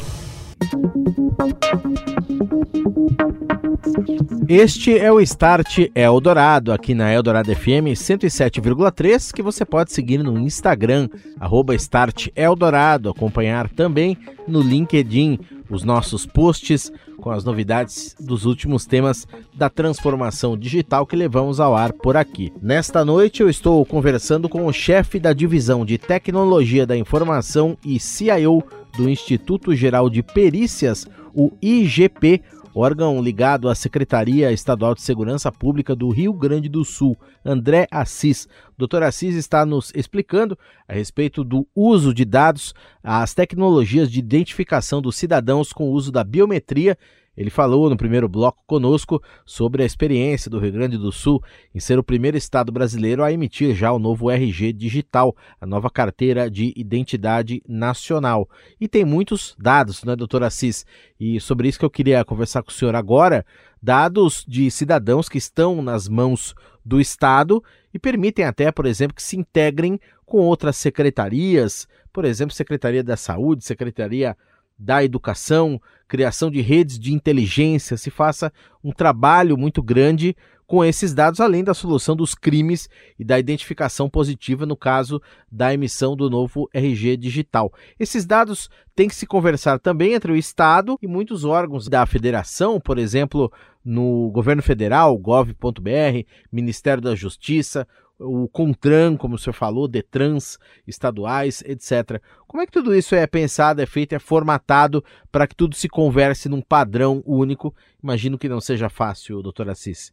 Este 4.46 4.98
é 4.98 5.10
o 5.10 5.20
Start 5.20 5.90
Eldorado, 5.94 6.72
aqui 6.72 6.92
na 6.92 7.12
Eldorado 7.12 7.54
FM 7.54 7.94
107,3, 7.94 9.32
que 9.32 9.42
você 9.42 9.64
pode 9.64 9.92
seguir 9.92 10.18
no 10.18 10.38
Instagram, 10.38 11.08
arroba 11.38 11.74
Start 11.76 12.28
Eldorado, 12.36 13.08
acompanhar 13.08 13.68
também 13.68 14.18
no 14.46 14.60
LinkedIn 14.60 15.38
os 15.70 15.84
nossos 15.84 16.26
posts 16.26 16.92
com 17.18 17.30
as 17.30 17.44
novidades 17.44 18.16
dos 18.18 18.44
últimos 18.44 18.86
temas 18.86 19.26
da 19.54 19.70
transformação 19.70 20.56
digital 20.56 21.06
que 21.06 21.14
levamos 21.14 21.60
ao 21.60 21.76
ar 21.76 21.92
por 21.92 22.16
aqui. 22.16 22.52
Nesta 22.60 23.04
noite 23.04 23.42
eu 23.42 23.48
estou 23.48 23.84
conversando 23.86 24.48
com 24.48 24.66
o 24.66 24.72
chefe 24.72 25.20
da 25.20 25.32
divisão 25.32 25.84
de 25.84 25.98
tecnologia 25.98 26.86
da 26.86 26.96
informação 26.96 27.76
e 27.84 28.00
CIO 28.00 28.62
do 28.96 29.08
Instituto 29.08 29.74
Geral 29.74 30.10
de 30.10 30.22
Perícias, 30.22 31.06
o 31.34 31.52
IGP, 31.62 32.42
órgão 32.74 33.20
ligado 33.22 33.68
à 33.68 33.74
Secretaria 33.74 34.52
Estadual 34.52 34.94
de 34.94 35.02
Segurança 35.02 35.50
Pública 35.50 35.94
do 35.94 36.08
Rio 36.10 36.32
Grande 36.32 36.68
do 36.68 36.84
Sul, 36.84 37.16
André 37.44 37.86
Assis. 37.90 38.48
Doutor 38.78 39.02
Assis 39.02 39.34
está 39.34 39.66
nos 39.66 39.92
explicando 39.94 40.58
a 40.88 40.94
respeito 40.94 41.42
do 41.42 41.66
uso 41.74 42.14
de 42.14 42.24
dados, 42.24 42.74
as 43.02 43.34
tecnologias 43.34 44.10
de 44.10 44.18
identificação 44.18 45.02
dos 45.02 45.16
cidadãos 45.16 45.72
com 45.72 45.90
o 45.90 45.92
uso 45.92 46.12
da 46.12 46.24
biometria 46.24 46.96
ele 47.40 47.48
falou 47.48 47.88
no 47.88 47.96
primeiro 47.96 48.28
bloco 48.28 48.62
conosco 48.66 49.22
sobre 49.46 49.82
a 49.82 49.86
experiência 49.86 50.50
do 50.50 50.58
Rio 50.58 50.72
Grande 50.72 50.98
do 50.98 51.10
Sul 51.10 51.42
em 51.74 51.80
ser 51.80 51.98
o 51.98 52.04
primeiro 52.04 52.36
estado 52.36 52.70
brasileiro 52.70 53.24
a 53.24 53.32
emitir 53.32 53.74
já 53.74 53.90
o 53.90 53.98
novo 53.98 54.30
RG 54.30 54.74
digital, 54.74 55.34
a 55.58 55.64
nova 55.64 55.88
carteira 55.88 56.50
de 56.50 56.70
identidade 56.76 57.62
nacional. 57.66 58.46
E 58.78 58.86
tem 58.86 59.06
muitos 59.06 59.56
dados, 59.58 60.04
né, 60.04 60.14
doutor 60.14 60.42
Assis? 60.42 60.84
E 61.18 61.40
sobre 61.40 61.66
isso 61.66 61.78
que 61.78 61.84
eu 61.86 61.88
queria 61.88 62.22
conversar 62.26 62.62
com 62.62 62.68
o 62.68 62.74
senhor 62.74 62.94
agora, 62.94 63.46
dados 63.82 64.44
de 64.46 64.70
cidadãos 64.70 65.26
que 65.26 65.38
estão 65.38 65.80
nas 65.80 66.08
mãos 66.08 66.54
do 66.84 67.00
Estado 67.00 67.64
e 67.94 67.98
permitem 67.98 68.44
até, 68.44 68.70
por 68.70 68.84
exemplo, 68.84 69.14
que 69.14 69.22
se 69.22 69.38
integrem 69.38 69.98
com 70.26 70.40
outras 70.40 70.76
secretarias, 70.76 71.88
por 72.12 72.26
exemplo, 72.26 72.54
Secretaria 72.54 73.02
da 73.02 73.16
Saúde, 73.16 73.64
Secretaria 73.64 74.36
da 74.80 75.04
educação, 75.04 75.80
criação 76.08 76.50
de 76.50 76.62
redes 76.62 76.98
de 76.98 77.12
inteligência, 77.12 77.98
se 77.98 78.10
faça 78.10 78.50
um 78.82 78.90
trabalho 78.90 79.58
muito 79.58 79.82
grande 79.82 80.34
com 80.66 80.84
esses 80.84 81.12
dados, 81.12 81.40
além 81.40 81.64
da 81.64 81.74
solução 81.74 82.14
dos 82.14 82.32
crimes 82.32 82.88
e 83.18 83.24
da 83.24 83.38
identificação 83.38 84.08
positiva 84.08 84.64
no 84.64 84.76
caso 84.76 85.20
da 85.50 85.74
emissão 85.74 86.16
do 86.16 86.30
novo 86.30 86.70
RG 86.72 87.16
digital. 87.16 87.72
Esses 87.98 88.24
dados 88.24 88.70
têm 88.94 89.08
que 89.08 89.14
se 89.16 89.26
conversar 89.26 89.80
também 89.80 90.14
entre 90.14 90.30
o 90.32 90.36
Estado 90.36 90.96
e 91.02 91.08
muitos 91.08 91.44
órgãos 91.44 91.88
da 91.88 92.06
federação, 92.06 92.80
por 92.80 92.98
exemplo, 92.98 93.52
no 93.84 94.30
governo 94.30 94.62
federal, 94.62 95.18
gov.br, 95.18 96.24
Ministério 96.52 97.02
da 97.02 97.16
Justiça, 97.16 97.86
o 98.20 98.48
CONTRAN, 98.48 99.16
como 99.16 99.34
o 99.34 99.38
senhor 99.38 99.54
falou, 99.54 99.88
DETRANS 99.88 100.58
estaduais, 100.86 101.62
etc. 101.66 102.20
Como 102.46 102.62
é 102.62 102.66
que 102.66 102.72
tudo 102.72 102.94
isso 102.94 103.14
é 103.14 103.26
pensado, 103.26 103.80
é 103.80 103.86
feito, 103.86 104.14
é 104.14 104.18
formatado 104.18 105.02
para 105.32 105.46
que 105.46 105.56
tudo 105.56 105.74
se 105.74 105.88
converse 105.88 106.48
num 106.48 106.60
padrão 106.60 107.22
único? 107.24 107.74
Imagino 108.02 108.38
que 108.38 108.48
não 108.48 108.60
seja 108.60 108.88
fácil, 108.88 109.42
doutor 109.42 109.68
Assis. 109.70 110.12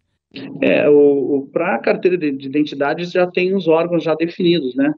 É, 0.61 0.89
o, 0.89 1.37
o 1.37 1.47
para 1.47 1.75
a 1.75 1.79
carteira 1.79 2.17
de, 2.17 2.31
de 2.31 2.47
identidades 2.47 3.11
já 3.11 3.27
tem 3.27 3.55
os 3.55 3.67
órgãos 3.67 4.03
já 4.03 4.13
definidos, 4.15 4.75
né, 4.75 4.93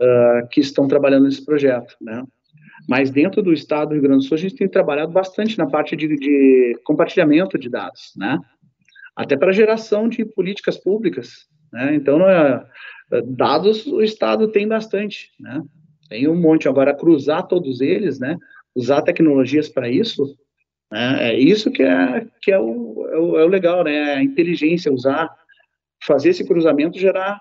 uh, 0.00 0.48
que 0.50 0.60
estão 0.60 0.86
trabalhando 0.88 1.24
nesse 1.24 1.44
projeto, 1.44 1.96
né. 2.00 2.22
Mas 2.88 3.10
dentro 3.10 3.42
do 3.42 3.52
Estado 3.52 3.88
do 3.88 3.94
Rio 3.94 4.02
Grande 4.02 4.18
do 4.18 4.28
Sul, 4.28 4.36
a 4.36 4.40
gente 4.40 4.56
tem 4.56 4.68
trabalhado 4.68 5.12
bastante 5.12 5.56
na 5.56 5.66
parte 5.66 5.96
de, 5.96 6.08
de 6.16 6.78
compartilhamento 6.84 7.58
de 7.58 7.68
dados, 7.68 8.12
né, 8.16 8.38
até 9.16 9.36
para 9.36 9.52
geração 9.52 10.08
de 10.08 10.24
políticas 10.24 10.76
públicas, 10.76 11.46
né? 11.74 11.92
Então, 11.92 12.26
é, 12.30 12.64
dados 13.26 13.84
o 13.84 14.00
Estado 14.00 14.46
tem 14.46 14.68
bastante, 14.68 15.32
né? 15.40 15.60
Tem 16.08 16.28
um 16.28 16.40
monte. 16.40 16.68
Agora, 16.68 16.94
cruzar 16.94 17.48
todos 17.48 17.80
eles, 17.80 18.20
né? 18.20 18.38
Usar 18.76 19.02
tecnologias 19.02 19.68
para 19.68 19.88
isso, 19.90 20.24
né? 20.90 21.30
é 21.30 21.38
isso 21.38 21.72
que 21.72 21.82
é, 21.82 22.26
que 22.40 22.52
é 22.52 22.58
o, 22.58 23.08
é, 23.10 23.18
o, 23.18 23.38
é 23.40 23.44
o 23.44 23.48
legal, 23.48 23.82
né? 23.82 24.14
A 24.14 24.22
inteligência, 24.22 24.92
usar, 24.92 25.28
fazer 26.04 26.30
esse 26.30 26.46
cruzamento, 26.46 26.96
gerar 26.96 27.40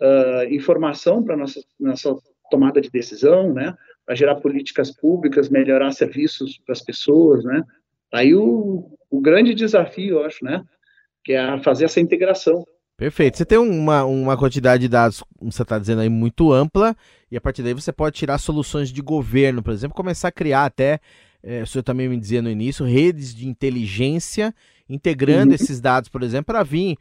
uh, 0.00 0.54
informação 0.54 1.22
para 1.22 1.36
nossa, 1.36 1.60
nossa 1.78 2.16
tomada 2.50 2.80
de 2.80 2.90
decisão, 2.90 3.52
né? 3.52 3.74
Para 4.06 4.14
gerar 4.14 4.36
políticas 4.36 4.90
públicas, 4.90 5.50
melhorar 5.50 5.92
serviços 5.92 6.58
para 6.64 6.72
as 6.72 6.80
pessoas, 6.80 7.44
né? 7.44 7.62
Aí 8.10 8.34
o, 8.34 8.96
o 9.10 9.20
grande 9.20 9.52
desafio, 9.52 10.20
eu 10.20 10.24
acho, 10.24 10.42
né? 10.42 10.64
Que 11.22 11.34
é 11.34 11.58
fazer 11.60 11.84
essa 11.84 12.00
integração 12.00 12.64
Perfeito. 12.96 13.36
Você 13.36 13.44
tem 13.44 13.58
uma, 13.58 14.04
uma 14.04 14.36
quantidade 14.36 14.82
de 14.82 14.88
dados, 14.88 15.22
como 15.38 15.50
você 15.50 15.62
está 15.62 15.78
dizendo 15.78 16.00
aí, 16.00 16.08
muito 16.08 16.52
ampla, 16.52 16.96
e 17.30 17.36
a 17.36 17.40
partir 17.40 17.62
daí 17.62 17.74
você 17.74 17.92
pode 17.92 18.16
tirar 18.16 18.38
soluções 18.38 18.90
de 18.90 19.02
governo, 19.02 19.62
por 19.62 19.72
exemplo, 19.72 19.96
começar 19.96 20.28
a 20.28 20.32
criar 20.32 20.64
até, 20.64 21.00
é, 21.42 21.62
o 21.62 21.66
senhor 21.66 21.82
também 21.82 22.08
me 22.08 22.18
dizia 22.18 22.40
no 22.40 22.48
início, 22.48 22.86
redes 22.86 23.34
de 23.34 23.48
inteligência 23.48 24.54
integrando 24.88 25.48
uhum. 25.48 25.54
esses 25.54 25.80
dados, 25.80 26.08
por 26.08 26.22
exemplo, 26.22 26.46
para 26.46 26.62
vir 26.62 26.96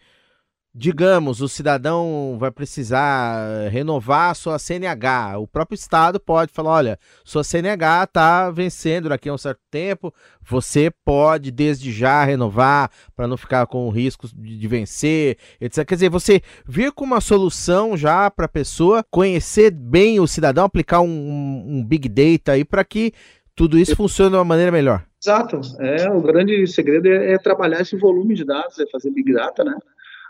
digamos, 0.76 1.40
o 1.40 1.48
cidadão 1.48 2.36
vai 2.40 2.50
precisar 2.50 3.70
renovar 3.70 4.36
sua 4.36 4.58
CNH, 4.58 5.38
o 5.38 5.48
próprio 5.48 5.76
Estado 5.76 6.20
pode 6.20 6.52
falar: 6.52 6.72
olha, 6.72 7.00
sua 7.24 7.44
CNH 7.44 8.04
está 8.06 8.50
vencendo 8.50 9.10
daqui 9.10 9.30
a 9.30 9.34
um 9.34 9.38
certo 9.38 9.62
tempo, 9.70 10.12
você 10.42 10.92
pode 11.06 11.52
desde 11.52 11.92
já 11.92 12.24
renovar 12.24 12.90
para 13.16 13.28
não 13.28 13.38
ficar 13.38 13.68
com 13.68 13.88
risco 13.90 14.28
de, 14.28 14.58
de, 14.58 14.68
vencer, 14.68 15.38
etc. 15.62 15.86
Quer 15.86 15.96
dizer, 15.96 16.10
você 16.10 16.42
vir 16.66 16.92
com 16.92 17.06
uma 17.06 17.22
solução 17.22 17.96
já 17.96 18.32
para 18.32 18.46
a 18.46 18.50
pessoa 18.50 19.06
conhecer 19.12 19.70
bem 19.70 20.20
o 20.20 20.28
cidadão, 20.28 20.66
aplicar 20.66 21.02
um, 21.02 21.64
um 21.68 21.86
Big 21.86 22.10
Data 22.10 22.54
aí 22.54 22.66
para 22.66 22.84
que 22.84 23.14
tudo 23.56 23.78
isso 23.78 23.96
funcione 23.96 24.32
de 24.32 24.38
uma 24.38 24.44
maneira 24.44 24.72
melhor. 24.72 25.06
Exato. 25.24 25.62
É, 25.80 26.10
o 26.10 26.22
grande 26.22 26.66
segredo 26.68 27.08
é, 27.08 27.34
é 27.34 27.38
trabalhar 27.38 27.82
esse 27.82 27.96
volume 27.96 28.34
de 28.34 28.44
dados, 28.44 28.80
é 28.80 28.88
fazer 28.88 29.12
Big 29.12 29.32
Data, 29.32 29.64
né? 29.64 29.78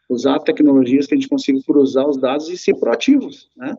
Usar 0.09 0.39
tecnologias 0.39 1.07
que 1.07 1.13
a 1.13 1.17
gente 1.17 1.29
consiga 1.29 1.59
cruzar 1.65 2.07
os 2.07 2.17
dados 2.17 2.49
e 2.49 2.57
ser 2.57 2.75
proativos, 2.75 3.49
né? 3.55 3.75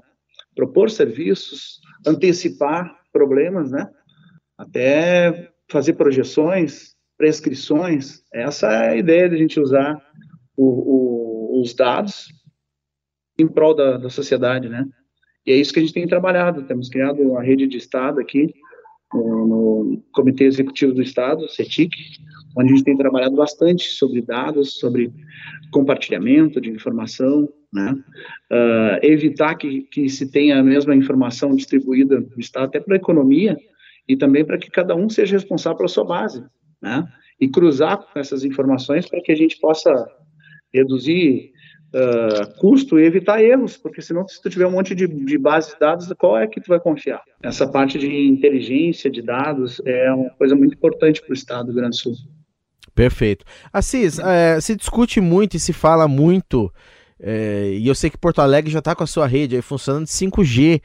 Propor 0.54 0.90
serviços, 0.90 1.80
antecipar 2.06 3.00
problemas, 3.12 3.70
né? 3.70 3.90
Até 4.56 5.50
fazer 5.70 5.94
projeções, 5.94 6.94
prescrições. 7.16 8.22
Essa 8.32 8.72
é 8.72 8.88
a 8.90 8.96
ideia 8.96 9.28
de 9.28 9.34
a 9.34 9.38
gente 9.38 9.60
usar 9.60 10.00
o, 10.56 10.64
o, 11.56 11.60
os 11.60 11.74
dados 11.74 12.28
em 13.38 13.48
prol 13.48 13.74
da, 13.74 13.96
da 13.96 14.10
sociedade, 14.10 14.68
né? 14.68 14.86
E 15.46 15.52
é 15.52 15.56
isso 15.56 15.72
que 15.72 15.78
a 15.78 15.82
gente 15.82 15.94
tem 15.94 16.06
trabalhado. 16.06 16.66
Temos 16.66 16.88
criado 16.88 17.20
uma 17.20 17.42
rede 17.42 17.66
de 17.66 17.76
Estado 17.76 18.20
aqui 18.20 18.54
no, 19.14 20.02
Comitê 20.12 20.44
Executivo 20.44 20.92
do 20.92 21.02
Estado, 21.02 21.48
CETIC, 21.48 21.96
onde 22.56 22.72
a 22.72 22.76
gente 22.76 22.84
tem 22.84 22.96
trabalhado 22.96 23.36
bastante 23.36 23.88
sobre 23.88 24.22
dados, 24.22 24.78
sobre 24.78 25.12
compartilhamento 25.70 26.60
de 26.60 26.70
informação, 26.70 27.48
né? 27.72 27.92
Uh, 28.50 29.04
evitar 29.04 29.56
que, 29.56 29.82
que 29.82 30.08
se 30.08 30.30
tenha 30.30 30.60
a 30.60 30.62
mesma 30.62 30.94
informação 30.94 31.54
distribuída 31.54 32.20
no 32.20 32.38
Estado, 32.38 32.66
até 32.66 32.80
para 32.80 32.94
a 32.94 32.98
economia, 32.98 33.56
e 34.08 34.16
também 34.16 34.44
para 34.44 34.58
que 34.58 34.70
cada 34.70 34.94
um 34.94 35.08
seja 35.08 35.36
responsável 35.36 35.78
pela 35.78 35.88
sua 35.88 36.04
base, 36.04 36.44
né? 36.80 37.06
E 37.40 37.48
cruzar 37.48 38.06
essas 38.14 38.44
informações 38.44 39.08
para 39.08 39.20
que 39.20 39.32
a 39.32 39.36
gente 39.36 39.58
possa 39.58 40.06
reduzir 40.72 41.53
uh, 41.94 42.54
custo 42.58 42.98
e 42.98 43.04
evitar 43.04 43.42
erros, 43.42 43.76
porque 43.76 44.02
senão 44.02 44.26
se 44.26 44.42
tu 44.42 44.50
tiver 44.50 44.66
um 44.66 44.72
monte 44.72 44.94
de, 44.94 45.06
de 45.06 45.38
base 45.38 45.72
de 45.72 45.78
dados, 45.78 46.12
qual 46.18 46.36
é 46.36 46.46
que 46.46 46.60
tu 46.60 46.68
vai 46.68 46.80
confiar? 46.80 47.22
Essa 47.42 47.66
parte 47.66 47.98
de 47.98 48.08
inteligência 48.26 49.10
de 49.10 49.22
dados 49.22 49.80
é 49.86 50.12
uma 50.12 50.30
coisa 50.30 50.54
muito 50.54 50.74
importante 50.74 51.22
para 51.22 51.30
o 51.30 51.34
Estado 51.34 51.66
do 51.66 51.72
Rio 51.72 51.80
Grande 51.80 51.96
do 51.96 52.00
Sul. 52.00 52.14
Perfeito. 52.94 53.44
Assis, 53.72 54.18
é, 54.18 54.60
se 54.60 54.76
discute 54.76 55.20
muito 55.20 55.56
e 55.56 55.60
se 55.60 55.72
fala 55.72 56.06
muito, 56.06 56.72
é, 57.18 57.72
e 57.72 57.86
eu 57.86 57.94
sei 57.94 58.10
que 58.10 58.18
Porto 58.18 58.40
Alegre 58.40 58.70
já 58.70 58.78
está 58.80 58.94
com 58.94 59.02
a 59.02 59.06
sua 59.06 59.26
rede 59.26 59.56
aí 59.56 59.62
funcionando 59.62 60.04
de 60.04 60.10
5G 60.12 60.80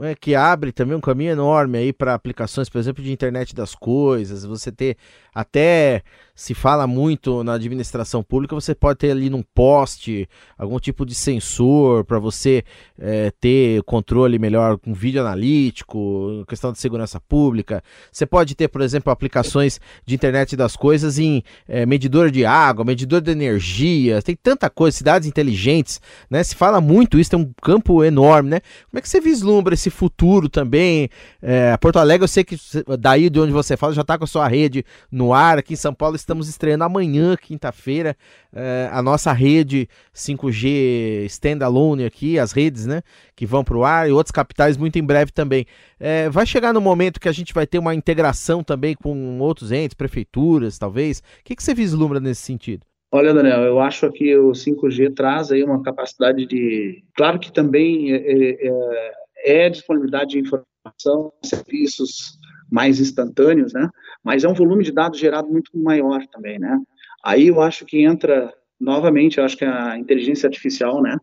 é, 0.00 0.14
que 0.14 0.34
abre 0.34 0.72
também 0.72 0.96
um 0.96 1.00
caminho 1.00 1.32
enorme 1.32 1.78
aí 1.78 1.92
para 1.92 2.14
aplicações, 2.14 2.68
por 2.68 2.78
exemplo, 2.78 3.02
de 3.02 3.12
internet 3.12 3.54
das 3.54 3.74
coisas. 3.74 4.44
Você 4.44 4.72
ter 4.72 4.96
até 5.34 6.02
se 6.34 6.54
fala 6.54 6.86
muito 6.86 7.44
na 7.44 7.54
administração 7.54 8.22
pública, 8.22 8.54
você 8.54 8.74
pode 8.74 8.98
ter 8.98 9.10
ali 9.10 9.28
num 9.28 9.42
poste 9.42 10.26
algum 10.56 10.78
tipo 10.78 11.04
de 11.04 11.14
sensor 11.14 12.04
para 12.04 12.18
você 12.18 12.64
é, 12.98 13.30
ter 13.38 13.82
controle 13.82 14.38
melhor 14.38 14.78
com 14.78 14.94
vídeo 14.94 15.20
analítico, 15.20 16.44
questão 16.48 16.72
de 16.72 16.78
segurança 16.78 17.20
pública. 17.20 17.82
Você 18.10 18.24
pode 18.24 18.54
ter, 18.54 18.68
por 18.68 18.80
exemplo, 18.80 19.12
aplicações 19.12 19.78
de 20.06 20.14
internet 20.14 20.56
das 20.56 20.74
coisas 20.74 21.18
em 21.18 21.42
é, 21.68 21.84
medidor 21.84 22.30
de 22.30 22.44
água, 22.44 22.84
medidor 22.84 23.20
de 23.20 23.30
energia, 23.30 24.22
tem 24.22 24.34
tanta 24.34 24.70
coisa, 24.70 24.96
cidades 24.96 25.28
inteligentes, 25.28 26.00
né? 26.30 26.42
Se 26.42 26.54
fala 26.54 26.80
muito 26.80 27.18
isso, 27.18 27.30
tem 27.30 27.38
um 27.38 27.52
campo 27.62 28.02
enorme, 28.02 28.50
né? 28.50 28.60
Como 28.90 28.98
é 28.98 29.00
que 29.02 29.08
você 29.08 29.20
vislumbra 29.20 29.74
esse 29.74 29.81
futuro 29.90 30.48
também? 30.48 31.08
É, 31.40 31.76
Porto 31.76 31.98
Alegre, 31.98 32.24
eu 32.24 32.28
sei 32.28 32.44
que 32.44 32.56
daí 32.98 33.28
de 33.28 33.40
onde 33.40 33.52
você 33.52 33.76
fala 33.76 33.92
já 33.92 34.02
está 34.02 34.18
com 34.18 34.24
a 34.24 34.26
sua 34.26 34.48
rede 34.48 34.84
no 35.10 35.32
ar, 35.32 35.58
aqui 35.58 35.74
em 35.74 35.76
São 35.76 35.94
Paulo 35.94 36.16
estamos 36.16 36.48
estreando 36.48 36.84
amanhã, 36.84 37.36
quinta-feira, 37.36 38.16
é, 38.54 38.88
a 38.92 39.02
nossa 39.02 39.32
rede 39.32 39.88
5G 40.14 41.24
standalone 41.26 42.04
aqui, 42.04 42.38
as 42.38 42.52
redes, 42.52 42.86
né, 42.86 43.02
que 43.34 43.46
vão 43.46 43.64
para 43.64 43.76
o 43.76 43.84
ar 43.84 44.08
e 44.08 44.12
outras 44.12 44.32
capitais 44.32 44.76
muito 44.76 44.98
em 44.98 45.04
breve 45.04 45.32
também. 45.32 45.66
É, 45.98 46.28
vai 46.28 46.46
chegar 46.46 46.72
no 46.72 46.80
momento 46.80 47.20
que 47.20 47.28
a 47.28 47.32
gente 47.32 47.54
vai 47.54 47.66
ter 47.66 47.78
uma 47.78 47.94
integração 47.94 48.62
também 48.62 48.94
com 48.94 49.38
outros 49.38 49.72
entes, 49.72 49.94
prefeituras, 49.94 50.78
talvez. 50.78 51.18
O 51.18 51.22
que, 51.44 51.56
que 51.56 51.62
você 51.62 51.74
vislumbra 51.74 52.20
nesse 52.20 52.42
sentido? 52.42 52.84
Olha, 53.14 53.34
Daniel, 53.34 53.60
eu 53.60 53.78
acho 53.78 54.10
que 54.10 54.34
o 54.38 54.52
5G 54.52 55.14
traz 55.14 55.52
aí 55.52 55.62
uma 55.62 55.82
capacidade 55.82 56.46
de. 56.46 57.04
Claro 57.14 57.38
que 57.38 57.52
também 57.52 58.10
é, 58.10 58.16
é, 58.16 59.12
é, 59.42 59.68
disponibilidade 59.68 60.30
de 60.30 60.38
informação, 60.38 61.32
serviços 61.44 62.38
mais 62.70 63.00
instantâneos, 63.00 63.72
né? 63.72 63.88
Mas 64.24 64.44
é 64.44 64.48
um 64.48 64.54
volume 64.54 64.82
de 64.82 64.92
dados 64.92 65.18
gerado 65.18 65.48
muito 65.48 65.70
maior 65.76 66.26
também, 66.28 66.58
né? 66.58 66.78
Aí 67.24 67.48
eu 67.48 67.60
acho 67.60 67.84
que 67.84 68.02
entra 68.02 68.52
novamente, 68.80 69.38
eu 69.38 69.44
acho 69.44 69.56
que 69.56 69.64
a 69.64 69.98
inteligência 69.98 70.46
artificial, 70.46 71.02
né? 71.02 71.18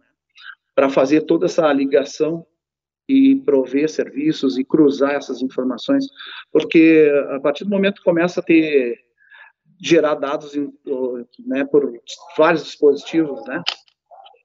Para 0.76 0.90
fazer 0.90 1.22
toda 1.22 1.48
essa 1.48 1.72
ligação 1.74 2.46
e 3.08 3.36
prover 3.38 3.90
serviços 3.90 4.58
e 4.58 4.64
cruzar 4.64 5.16
essas 5.16 5.42
informações, 5.42 6.06
porque 6.52 7.12
a 7.32 7.40
partir 7.40 7.64
do 7.64 7.72
momento 7.72 7.96
que 7.96 8.04
começa 8.04 8.40
a 8.40 8.44
ter 8.44 8.96
gerar 9.82 10.16
dados 10.16 10.54
né, 11.46 11.66
por 11.66 11.92
vários 12.38 12.64
dispositivos, 12.64 13.44
né? 13.48 13.64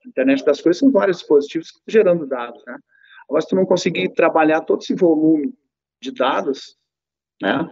Internet 0.07 0.45
das 0.45 0.61
coisas 0.61 0.79
são 0.79 0.91
vários 0.91 1.19
dispositivos 1.19 1.73
gerando 1.87 2.27
dados, 2.27 2.63
né? 2.67 2.79
Agora, 3.29 3.43
se 3.43 3.49
tu 3.49 3.57
não 3.57 3.67
conseguir 3.67 4.11
trabalhar 4.11 4.61
todo 4.63 4.83
esse 4.83 4.95
volume 4.95 5.55
de 6.01 6.13
dados, 6.13 6.77
né? 7.43 7.69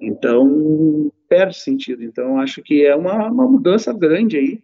Então, 0.00 1.12
perde 1.28 1.56
sentido. 1.56 2.02
Então, 2.02 2.38
acho 2.38 2.62
que 2.62 2.84
é 2.84 2.94
uma, 2.96 3.30
uma 3.30 3.46
mudança 3.46 3.92
grande 3.92 4.36
aí. 4.36 4.62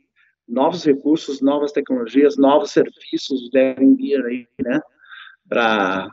Novos 0.49 0.85
recursos, 0.85 1.41
novas 1.41 1.73
tecnologias, 1.73 2.37
novos 2.37 2.71
serviços 2.71 3.51
devem 3.51 3.95
vir 3.95 4.25
aí, 4.25 4.47
né? 4.63 4.81
Para 5.49 6.11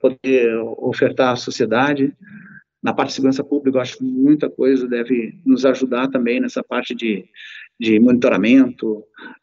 poder 0.00 0.56
ofertar 0.78 1.32
à 1.32 1.36
sociedade. 1.36 2.16
Na 2.82 2.94
parte 2.94 3.08
de 3.08 3.14
segurança 3.14 3.42
pública, 3.42 3.78
eu 3.78 3.82
acho 3.82 3.98
que 3.98 4.04
muita 4.04 4.48
coisa 4.48 4.86
deve 4.88 5.38
nos 5.44 5.66
ajudar 5.66 6.08
também 6.08 6.40
nessa 6.40 6.62
parte 6.62 6.94
de, 6.94 7.24
de 7.80 7.98
monitoramento, 7.98 8.98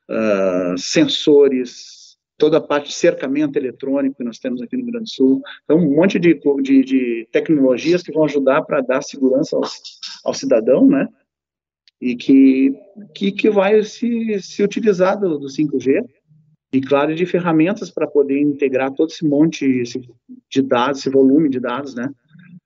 uh, 0.09 0.77
sensores, 0.77 2.02
toda 2.43 2.57
a 2.57 2.61
parte 2.61 2.89
de 2.89 2.95
cercamento 2.95 3.55
eletrônico 3.55 4.17
que 4.17 4.23
nós 4.25 4.37
temos 4.37 4.61
aqui 4.61 4.75
no 4.75 4.83
Rio 4.83 4.91
Grande 4.91 5.09
do 5.09 5.15
Sul. 5.15 5.41
Então, 5.63 5.77
um 5.77 5.95
monte 5.95 6.19
de, 6.19 6.37
de, 6.61 6.83
de 6.83 7.27
tecnologias 7.31 8.03
que 8.03 8.11
vão 8.11 8.25
ajudar 8.25 8.63
para 8.63 8.81
dar 8.81 9.01
segurança 9.01 9.57
ao 10.25 10.33
cidadão, 10.33 10.85
né? 10.85 11.07
E 12.01 12.17
que, 12.17 12.73
que, 13.15 13.31
que 13.31 13.49
vai 13.49 13.81
se, 13.83 14.41
se 14.41 14.61
utilizar 14.61 15.17
do, 15.17 15.39
do 15.39 15.47
5G 15.47 16.03
e, 16.73 16.81
claro, 16.81 17.15
de 17.15 17.25
ferramentas 17.25 17.89
para 17.89 18.07
poder 18.07 18.41
integrar 18.41 18.91
todo 18.91 19.09
esse 19.09 19.25
monte 19.25 19.81
de 20.51 20.61
dados, 20.61 20.99
esse 20.99 21.09
volume 21.09 21.47
de 21.47 21.61
dados, 21.61 21.95
né? 21.95 22.09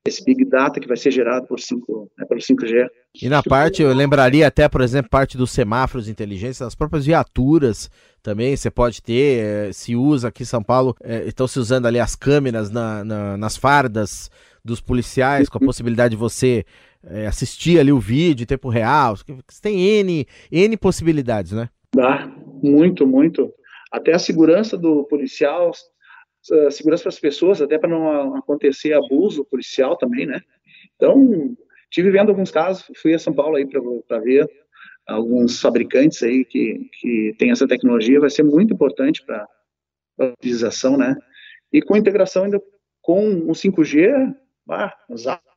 Esse 0.08 0.24
Big 0.24 0.46
Data 0.46 0.80
que 0.80 0.88
vai 0.88 0.98
ser 0.98 1.12
gerado 1.12 1.46
por 1.48 1.60
5, 1.60 2.12
né, 2.18 2.26
pelo 2.26 2.40
5G. 2.40 2.88
E 3.22 3.30
na 3.30 3.44
parte, 3.44 3.82
eu 3.82 3.94
lembraria 3.94 4.48
até, 4.48 4.70
por 4.70 4.82
exemplo, 4.82 5.10
parte 5.10 5.38
dos 5.38 5.52
semáforos 5.52 6.08
inteligentes, 6.08 6.60
das 6.60 6.76
próprias 6.76 7.06
viaturas 7.06 7.90
também, 8.24 8.56
você 8.56 8.70
pode 8.70 9.02
ter, 9.02 9.40
eh, 9.40 9.74
se 9.74 9.96
usa 9.96 10.30
aqui 10.30 10.44
em 10.44 10.46
São 10.46 10.62
Paulo, 10.62 10.96
é, 11.04 11.26
estão 11.26 11.48
se 11.48 11.60
usando 11.60 11.86
ali 11.86 12.00
as 12.00 12.16
câmeras 12.16 12.70
na, 12.70 13.04
na, 13.04 13.38
nas 13.38 13.56
fardas 13.56 14.30
dos 14.64 14.82
policiais, 14.82 15.48
com 15.48 15.58
a 15.58 15.62
possibilidade 15.62 16.12
de 16.12 16.18
você 16.18 16.66
é, 17.06 17.28
assistir 17.28 17.80
ali 17.80 17.92
o 17.92 18.00
vídeo 18.00 18.44
em 18.44 18.48
tempo 18.48 18.70
real, 18.70 19.16
você 19.16 19.62
tem 19.62 19.80
N, 19.80 20.28
N 20.52 20.78
possibilidades, 20.78 21.54
né? 21.54 21.70
Dá, 21.96 22.30
muito, 22.62 23.08
muito. 23.08 23.52
Até 23.92 24.14
a 24.14 24.20
segurança 24.20 24.78
do 24.78 25.06
policial 25.06 25.72
uh, 26.50 26.72
segurança 26.72 27.04
para 27.04 27.10
as 27.10 27.20
pessoas, 27.20 27.62
até 27.62 27.78
para 27.78 27.90
não 27.90 28.36
acontecer 28.36 28.94
abuso 28.94 29.46
policial 29.46 29.98
também, 29.98 30.26
né? 30.26 30.42
Então, 30.96 31.56
tive 31.90 32.12
vendo 32.12 32.30
alguns 32.30 32.52
casos, 32.52 32.86
fui 32.98 33.14
a 33.14 33.20
São 33.20 33.34
Paulo 33.34 33.56
aí 33.56 33.66
para 33.66 34.20
ver 34.20 34.50
alguns 35.08 35.62
fabricantes 35.62 36.22
aí 36.22 36.44
que, 36.44 36.90
que 37.00 37.36
tem 37.38 37.52
essa 37.52 37.68
tecnologia, 37.68 38.20
vai 38.20 38.30
ser 38.30 38.44
muito 38.44 38.74
importante 38.74 39.24
para 39.26 39.48
a 40.20 40.26
utilização, 40.26 40.98
né? 40.98 41.16
E 41.72 41.82
com 41.82 41.96
integração 41.96 42.44
ainda 42.44 42.62
com 43.02 43.30
o 43.50 43.52
5G, 43.52 44.36
ah, 44.70 44.94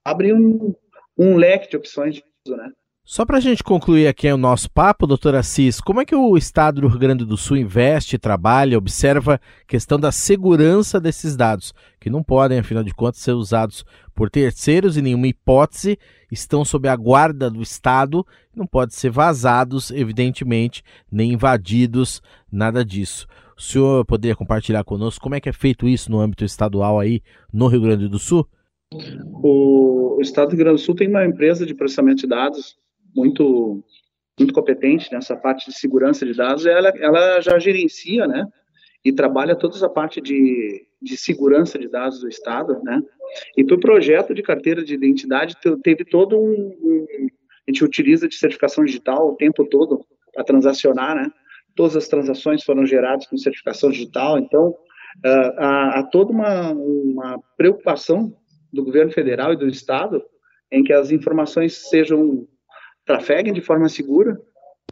abre 0.04 0.32
um, 0.32 0.74
um 1.18 1.36
leque 1.36 1.68
de 1.68 1.76
opções 1.76 2.14
de 2.14 2.24
uso, 2.46 2.56
né? 2.56 2.70
Só 3.10 3.26
para 3.26 3.38
a 3.38 3.40
gente 3.40 3.64
concluir 3.64 4.06
aqui 4.06 4.30
o 4.30 4.36
nosso 4.36 4.70
papo, 4.70 5.04
doutora 5.04 5.40
Assis, 5.40 5.80
como 5.80 6.00
é 6.00 6.04
que 6.04 6.14
o 6.14 6.36
Estado 6.36 6.80
do 6.80 6.86
Rio 6.86 7.00
Grande 7.00 7.24
do 7.24 7.36
Sul 7.36 7.56
investe, 7.56 8.16
trabalha, 8.16 8.78
observa 8.78 9.34
a 9.34 9.66
questão 9.66 9.98
da 9.98 10.12
segurança 10.12 11.00
desses 11.00 11.34
dados, 11.34 11.74
que 11.98 12.08
não 12.08 12.22
podem, 12.22 12.60
afinal 12.60 12.84
de 12.84 12.94
contas, 12.94 13.20
ser 13.20 13.32
usados 13.32 13.84
por 14.14 14.30
terceiros 14.30 14.96
em 14.96 15.02
nenhuma 15.02 15.26
hipótese, 15.26 15.98
estão 16.30 16.64
sob 16.64 16.86
a 16.86 16.94
guarda 16.94 17.50
do 17.50 17.60
Estado, 17.60 18.24
não 18.54 18.64
podem 18.64 18.94
ser 18.94 19.10
vazados, 19.10 19.90
evidentemente, 19.90 20.84
nem 21.10 21.32
invadidos, 21.32 22.22
nada 22.48 22.84
disso. 22.84 23.26
O 23.58 23.60
senhor 23.60 24.04
poderia 24.04 24.36
compartilhar 24.36 24.84
conosco 24.84 25.20
como 25.20 25.34
é 25.34 25.40
que 25.40 25.48
é 25.48 25.52
feito 25.52 25.88
isso 25.88 26.12
no 26.12 26.20
âmbito 26.20 26.44
estadual 26.44 27.00
aí 27.00 27.22
no 27.52 27.66
Rio 27.66 27.80
Grande 27.80 28.06
do 28.06 28.20
Sul? 28.20 28.46
O, 29.42 30.18
Estado 30.20 30.50
do 30.50 30.54
Rio 30.54 30.64
Grande 30.64 30.80
do 30.80 30.84
Sul 30.84 30.94
tem 30.94 31.08
uma 31.08 31.26
empresa 31.26 31.66
de 31.66 31.74
processamento 31.74 32.20
de 32.20 32.28
dados 32.28 32.78
muito 33.14 33.82
muito 34.40 34.54
competente 34.54 35.12
nessa 35.12 35.36
parte 35.36 35.70
de 35.70 35.78
segurança 35.78 36.24
de 36.24 36.34
dados, 36.34 36.64
ela, 36.64 36.88
ela 36.96 37.40
já 37.42 37.58
gerencia, 37.58 38.26
né, 38.26 38.46
e 39.04 39.12
trabalha 39.12 39.54
toda 39.54 39.76
essa 39.76 39.88
parte 39.88 40.18
de, 40.18 40.86
de 41.00 41.16
segurança 41.16 41.78
de 41.78 41.88
dados 41.88 42.20
do 42.20 42.28
Estado, 42.28 42.82
né, 42.82 43.02
e 43.54 43.62
para 43.62 43.76
o 43.76 43.80
projeto 43.80 44.34
de 44.34 44.42
carteira 44.42 44.82
de 44.82 44.94
identidade 44.94 45.56
teve 45.82 46.06
todo 46.06 46.38
um, 46.38 46.50
um, 46.50 47.06
a 47.68 47.70
gente 47.70 47.84
utiliza 47.84 48.26
de 48.26 48.34
certificação 48.34 48.82
digital 48.82 49.28
o 49.28 49.36
tempo 49.36 49.64
todo 49.66 50.00
para 50.32 50.42
transacionar, 50.42 51.14
né, 51.14 51.30
todas 51.76 51.94
as 51.94 52.08
transações 52.08 52.64
foram 52.64 52.86
geradas 52.86 53.26
com 53.26 53.36
certificação 53.36 53.90
digital, 53.90 54.38
então 54.38 54.68
uh, 54.68 55.52
há, 55.58 56.00
há 56.00 56.02
toda 56.10 56.32
uma, 56.32 56.72
uma 56.72 57.38
preocupação 57.58 58.34
do 58.72 58.84
governo 58.84 59.12
federal 59.12 59.52
e 59.52 59.56
do 59.56 59.68
Estado 59.68 60.22
em 60.72 60.82
que 60.82 60.92
as 60.92 61.10
informações 61.10 61.88
sejam 61.90 62.46
trafeguem 63.10 63.52
de 63.52 63.60
forma 63.60 63.88
segura, 63.88 64.40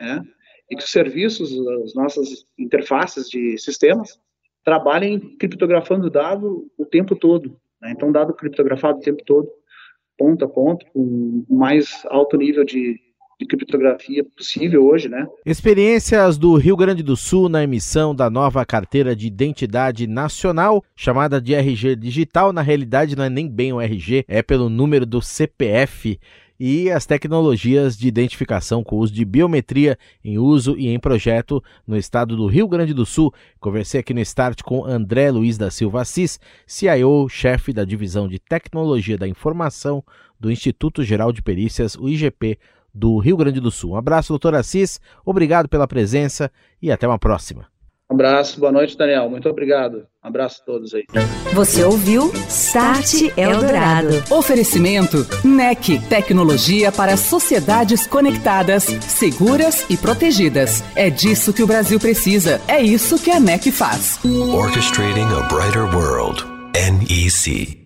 né, 0.00 0.20
e 0.68 0.76
que 0.76 0.82
os 0.82 0.90
serviços, 0.90 1.52
as 1.84 1.94
nossas 1.94 2.44
interfaces 2.58 3.28
de 3.28 3.56
sistemas, 3.58 4.18
trabalhem 4.64 5.36
criptografando 5.38 6.08
o 6.08 6.10
dado 6.10 6.68
o 6.76 6.84
tempo 6.84 7.14
todo. 7.14 7.56
Né, 7.80 7.92
então, 7.92 8.10
dado 8.10 8.34
criptografado 8.34 8.98
o 8.98 9.02
tempo 9.02 9.22
todo, 9.24 9.48
ponta 10.18 10.46
a 10.46 10.48
ponta, 10.48 10.84
com 10.92 11.44
o 11.48 11.56
mais 11.56 12.04
alto 12.06 12.36
nível 12.36 12.64
de, 12.64 12.98
de 13.40 13.46
criptografia 13.46 14.24
possível 14.36 14.84
hoje, 14.84 15.08
né? 15.08 15.24
Experiências 15.46 16.36
do 16.36 16.56
Rio 16.56 16.76
Grande 16.76 17.04
do 17.04 17.16
Sul 17.16 17.48
na 17.48 17.62
emissão 17.62 18.12
da 18.12 18.28
nova 18.28 18.66
carteira 18.66 19.14
de 19.14 19.28
identidade 19.28 20.08
nacional, 20.08 20.84
chamada 20.96 21.40
de 21.40 21.54
RG 21.54 21.94
digital. 21.94 22.52
Na 22.52 22.62
realidade, 22.62 23.14
não 23.14 23.22
é 23.22 23.30
nem 23.30 23.48
bem 23.48 23.72
o 23.72 23.80
RG, 23.80 24.24
é 24.26 24.42
pelo 24.42 24.68
número 24.68 25.06
do 25.06 25.22
CPF 25.22 26.18
e 26.58 26.90
as 26.90 27.06
tecnologias 27.06 27.96
de 27.96 28.08
identificação 28.08 28.82
com 28.82 28.96
uso 28.96 29.12
de 29.12 29.24
biometria 29.24 29.98
em 30.24 30.38
uso 30.38 30.76
e 30.76 30.88
em 30.88 30.98
projeto 30.98 31.62
no 31.86 31.96
estado 31.96 32.36
do 32.36 32.46
Rio 32.46 32.66
Grande 32.66 32.92
do 32.92 33.06
Sul. 33.06 33.32
Conversei 33.60 34.00
aqui 34.00 34.12
no 34.12 34.20
Start 34.20 34.62
com 34.62 34.84
André 34.84 35.30
Luiz 35.30 35.56
da 35.56 35.70
Silva 35.70 36.02
Assis, 36.02 36.40
CIO, 36.66 37.28
chefe 37.28 37.72
da 37.72 37.84
divisão 37.84 38.26
de 38.26 38.38
tecnologia 38.38 39.16
da 39.16 39.28
informação 39.28 40.02
do 40.38 40.50
Instituto 40.50 41.04
Geral 41.04 41.32
de 41.32 41.42
Perícias, 41.42 41.94
o 41.94 42.08
IGP, 42.08 42.58
do 42.92 43.18
Rio 43.18 43.36
Grande 43.36 43.60
do 43.60 43.70
Sul. 43.70 43.92
Um 43.92 43.96
abraço, 43.96 44.32
doutor 44.32 44.54
Assis, 44.54 45.00
obrigado 45.24 45.68
pela 45.68 45.86
presença 45.86 46.50
e 46.82 46.90
até 46.90 47.06
uma 47.06 47.18
próxima. 47.18 47.77
Um 48.10 48.14
abraço, 48.14 48.58
boa 48.58 48.72
noite, 48.72 48.96
Daniel. 48.96 49.28
Muito 49.28 49.48
obrigado. 49.48 50.06
Um 50.24 50.28
abraço 50.28 50.62
a 50.62 50.64
todos 50.64 50.94
aí. 50.94 51.04
Você 51.52 51.84
ouviu 51.84 52.32
Start 52.48 53.36
Eldorado. 53.36 54.08
Oferecimento 54.30 55.26
NEC, 55.44 55.98
tecnologia 56.08 56.90
para 56.90 57.18
sociedades 57.18 58.06
conectadas, 58.06 58.84
seguras 58.84 59.84
e 59.90 59.96
protegidas. 59.96 60.82
É 60.96 61.10
disso 61.10 61.52
que 61.52 61.62
o 61.62 61.66
Brasil 61.66 62.00
precisa. 62.00 62.62
É 62.66 62.80
isso 62.80 63.22
que 63.22 63.30
a 63.30 63.38
NEC 63.38 63.70
faz. 63.70 64.18
Orchestrating 64.24 65.28
a 65.36 65.42
brighter 65.48 65.84
world. 65.94 66.42
NEC. 66.74 67.77